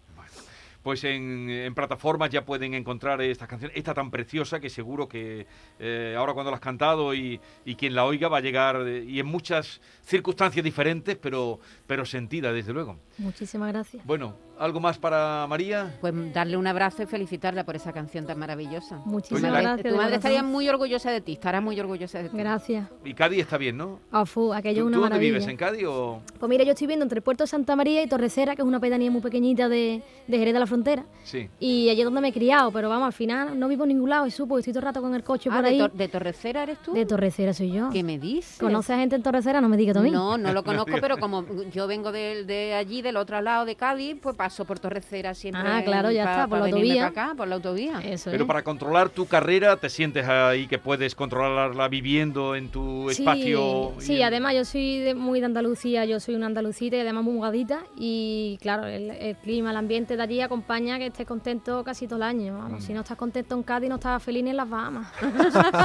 Pues 0.82 1.04
en, 1.04 1.50
en 1.50 1.74
plataformas 1.74 2.30
ya 2.30 2.44
pueden 2.44 2.72
encontrar 2.72 3.20
estas 3.20 3.46
canciones, 3.48 3.76
esta 3.76 3.92
tan 3.92 4.10
preciosa 4.10 4.60
que 4.60 4.70
seguro 4.70 5.06
que 5.08 5.46
eh, 5.78 6.14
ahora 6.16 6.32
cuando 6.32 6.50
la 6.50 6.56
has 6.56 6.62
cantado 6.62 7.12
y, 7.14 7.38
y 7.66 7.74
quien 7.74 7.94
la 7.94 8.06
oiga 8.06 8.28
va 8.28 8.38
a 8.38 8.40
llegar, 8.40 8.76
eh, 8.86 9.04
y 9.06 9.20
en 9.20 9.26
muchas 9.26 9.80
circunstancias 10.02 10.64
diferentes, 10.64 11.16
pero, 11.16 11.60
pero 11.86 12.04
sentida 12.06 12.50
desde 12.52 12.72
luego. 12.72 12.96
Muchísimas 13.18 13.70
gracias. 13.72 14.04
Bueno, 14.06 14.34
¿algo 14.58 14.80
más 14.80 14.96
para 14.98 15.46
María? 15.48 15.98
Pues 16.00 16.14
darle 16.32 16.56
un 16.56 16.66
abrazo 16.66 17.02
y 17.02 17.06
felicitarla 17.06 17.64
por 17.64 17.76
esa 17.76 17.92
canción 17.92 18.26
tan 18.26 18.38
maravillosa. 18.38 18.96
Muchísimas 19.04 19.42
Oye, 19.44 19.52
la- 19.52 19.60
gracias. 19.60 19.92
tu 19.92 19.96
madre 19.98 20.16
estaría 20.16 20.42
muy 20.42 20.66
orgullosa 20.68 21.10
de 21.10 21.20
ti, 21.20 21.32
estará 21.34 21.60
muy 21.60 21.78
orgullosa 21.78 22.22
de 22.22 22.30
ti. 22.30 22.36
Gracias. 22.38 22.88
Y 23.04 23.12
Cádiz 23.12 23.40
está 23.40 23.58
bien, 23.58 23.76
¿no? 23.76 24.00
Ah, 24.10 24.24
fu, 24.24 24.52
aquello 24.54 24.78
es 24.78 24.82
¿Tú, 24.84 24.86
una 24.86 24.96
tú 24.96 25.00
dónde 25.02 25.10
maravilla. 25.16 25.32
vives? 25.34 25.46
¿En 25.48 25.56
Cádiz 25.58 25.84
o...? 25.86 26.22
Pues 26.38 26.48
mira, 26.48 26.64
yo 26.64 26.72
estoy 26.72 26.86
viendo 26.86 27.04
entre 27.04 27.20
Puerto 27.20 27.46
Santa 27.46 27.76
María 27.76 28.02
y 28.02 28.08
Torrecera, 28.08 28.56
que 28.56 28.62
es 28.62 28.66
una 28.68 28.80
pedanía 28.80 29.10
muy 29.10 29.20
pequeñita 29.20 29.68
de, 29.68 30.02
de 30.26 30.38
Jerez 30.38 30.54
de 30.54 30.60
la 30.60 30.66
Frontera. 30.70 31.04
Sí. 31.24 31.48
Y 31.60 31.88
allí 31.90 32.00
es 32.00 32.04
donde 32.06 32.20
me 32.22 32.28
he 32.28 32.32
criado, 32.32 32.72
pero 32.72 32.88
vamos, 32.88 33.06
al 33.06 33.12
final 33.12 33.58
no 33.58 33.68
vivo 33.68 33.84
en 33.84 33.88
ningún 33.90 34.08
lado 34.10 34.26
y 34.26 34.30
supo 34.30 34.54
que 34.54 34.60
estoy 34.60 34.72
todo 34.72 34.80
el 34.80 34.86
rato 34.86 35.02
con 35.02 35.14
el 35.14 35.22
coche 35.22 35.50
Ah, 35.52 35.56
por 35.56 35.62
de, 35.64 35.68
ahí. 35.70 35.78
Tor- 35.78 35.92
de 35.92 36.08
Torrecera 36.08 36.62
eres 36.62 36.78
tú? 36.82 36.92
De 36.94 37.04
Torrecera 37.06 37.52
soy 37.52 37.72
yo. 37.72 37.90
¿Qué 37.90 38.02
me 38.02 38.18
dices? 38.18 38.56
¿Conoces 38.58 38.90
a 38.90 38.98
gente 38.98 39.16
en 39.16 39.22
Torrecera? 39.22 39.60
No 39.60 39.68
me 39.68 39.76
digas 39.76 39.94
tú 39.94 40.00
a 40.00 40.02
mí. 40.02 40.10
No, 40.10 40.38
no 40.38 40.52
lo 40.52 40.64
conozco, 40.64 40.92
pero 41.00 41.18
como 41.18 41.44
yo 41.72 41.86
vengo 41.86 42.10
de, 42.12 42.44
de 42.44 42.74
allí, 42.74 43.02
del 43.02 43.16
otro 43.16 43.40
lado 43.42 43.64
de 43.66 43.76
Cádiz, 43.76 44.16
pues 44.22 44.34
paso 44.34 44.64
por 44.64 44.78
Torrecera 44.78 45.34
siempre. 45.34 45.62
Ah, 45.66 45.82
claro, 45.84 46.10
ya 46.10 46.24
pa- 46.24 46.30
está, 46.32 46.48
por 46.48 46.58
la 46.60 46.64
autovía. 46.66 47.06
acá, 47.06 47.34
por 47.36 47.48
la 47.48 47.56
autovía. 47.56 48.00
Eso 48.02 48.30
Pero 48.30 48.44
es. 48.44 48.48
para 48.48 48.62
controlar 48.62 49.10
tu 49.10 49.26
carrera, 49.26 49.76
¿te 49.76 49.90
sientes 49.90 50.26
ahí 50.26 50.66
que 50.66 50.78
puedes 50.78 51.14
controlarla 51.14 51.88
viviendo 51.88 52.54
en 52.56 52.68
tu 52.70 53.06
Sí, 53.10 53.22
espacio? 53.22 53.92
Sí, 53.98 54.16
en- 54.16 54.22
además 54.24 54.54
yo 54.54 54.64
soy 54.64 54.98
de- 55.00 55.14
muy 55.14 55.40
de 55.40 55.46
Andalucía, 55.46 56.04
yo 56.04 56.20
soy 56.20 56.34
una 56.34 56.46
andalucita 56.46 56.96
y 56.96 57.00
además 57.00 57.24
muy 57.24 57.34
mugadita 57.34 57.80
y 57.96 58.58
claro, 58.62 58.86
el, 58.86 59.10
el 59.10 59.36
clima, 59.36 59.70
el 59.70 59.76
ambiente 59.76 60.16
de 60.16 60.22
allí 60.22 60.40
acompaña 60.60 60.98
que 60.98 61.06
estés 61.06 61.26
contento 61.26 61.82
casi 61.82 62.06
todo 62.06 62.16
el 62.16 62.22
año. 62.22 62.60
Mm. 62.68 62.80
Si 62.80 62.92
no 62.92 63.00
estás 63.00 63.16
contento 63.16 63.54
en 63.54 63.62
Cádiz, 63.62 63.88
no 63.88 63.94
estás 63.94 64.22
feliz 64.22 64.44
ni 64.44 64.50
en 64.50 64.56
las 64.56 64.68
Bahamas. 64.68 65.10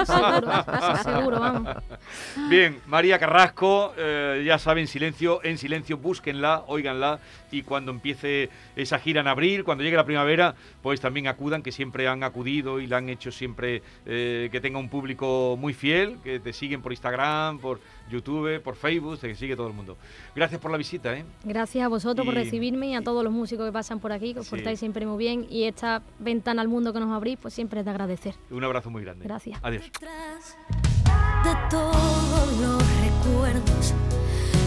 seguro, 0.05 0.51
seguro, 1.03 1.39
vamos. 1.39 1.75
Bien, 2.49 2.79
María 2.85 3.17
Carrasco, 3.17 3.93
eh, 3.97 4.43
ya 4.45 4.59
saben, 4.59 4.87
silencio, 4.87 5.39
en 5.43 5.57
silencio, 5.57 5.97
búsquenla, 5.97 6.65
óiganla 6.67 7.19
y 7.51 7.63
cuando 7.63 7.91
empiece 7.91 8.49
esa 8.75 8.99
gira 8.99 9.21
en 9.21 9.27
abril, 9.27 9.63
cuando 9.63 9.83
llegue 9.83 9.95
la 9.95 10.05
primavera, 10.05 10.55
pues 10.81 10.99
también 10.99 11.27
acudan, 11.27 11.63
que 11.63 11.71
siempre 11.71 12.07
han 12.09 12.23
acudido 12.23 12.81
y 12.81 12.87
la 12.87 12.97
han 12.97 13.07
hecho 13.07 13.31
siempre 13.31 13.81
eh, 14.05 14.49
que 14.51 14.59
tenga 14.59 14.77
un 14.77 14.89
público 14.89 15.55
muy 15.57 15.73
fiel, 15.73 16.17
que 16.21 16.39
te 16.41 16.51
siguen 16.51 16.81
por 16.81 16.91
Instagram, 16.91 17.59
por 17.59 17.79
YouTube, 18.09 18.61
por 18.61 18.75
Facebook, 18.75 19.17
te 19.19 19.33
sigue 19.35 19.55
todo 19.55 19.67
el 19.67 19.73
mundo. 19.73 19.97
Gracias 20.35 20.61
por 20.61 20.71
la 20.71 20.77
visita, 20.77 21.15
¿eh? 21.17 21.25
Gracias 21.43 21.83
a 21.85 21.87
vosotros 21.87 22.25
por 22.25 22.33
Y- 22.35 22.37
recibirme 22.37 22.87
y 22.89 22.95
a 22.95 23.01
todos 23.01 23.23
los 23.23 23.33
músicos 23.33 23.65
que 23.65 23.71
pasan 23.71 23.99
por 23.99 24.11
aquí, 24.11 24.33
que 24.33 24.39
os 24.41 24.45
Sí. 24.45 24.51
portáis 24.51 24.79
siempre 24.79 25.05
muy 25.05 25.17
bien 25.17 25.45
y 25.49 25.63
esta 25.63 26.01
ventana 26.19 26.61
al 26.61 26.67
mundo 26.67 26.93
que 26.93 26.99
nos 26.99 27.11
abrís, 27.11 27.37
pues 27.41 27.53
siempre 27.53 27.79
es 27.79 27.85
de 27.85 27.91
agradecer. 27.91 28.35
Un 28.51 28.63
abrazo 28.63 28.89
muy 28.89 29.03
grande. 29.03 29.25
Gracias. 29.25 29.59
Adiós. 29.63 29.83
Detrás 29.83 30.57
de 31.43 31.69
todos 31.69 32.57
los 32.59 32.83
recuerdos 33.01 33.93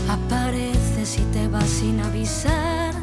apareces 0.09 1.19
y 1.19 1.23
te 1.33 1.49
vas 1.49 1.69
sin 1.69 2.01
avisar. 2.01 2.95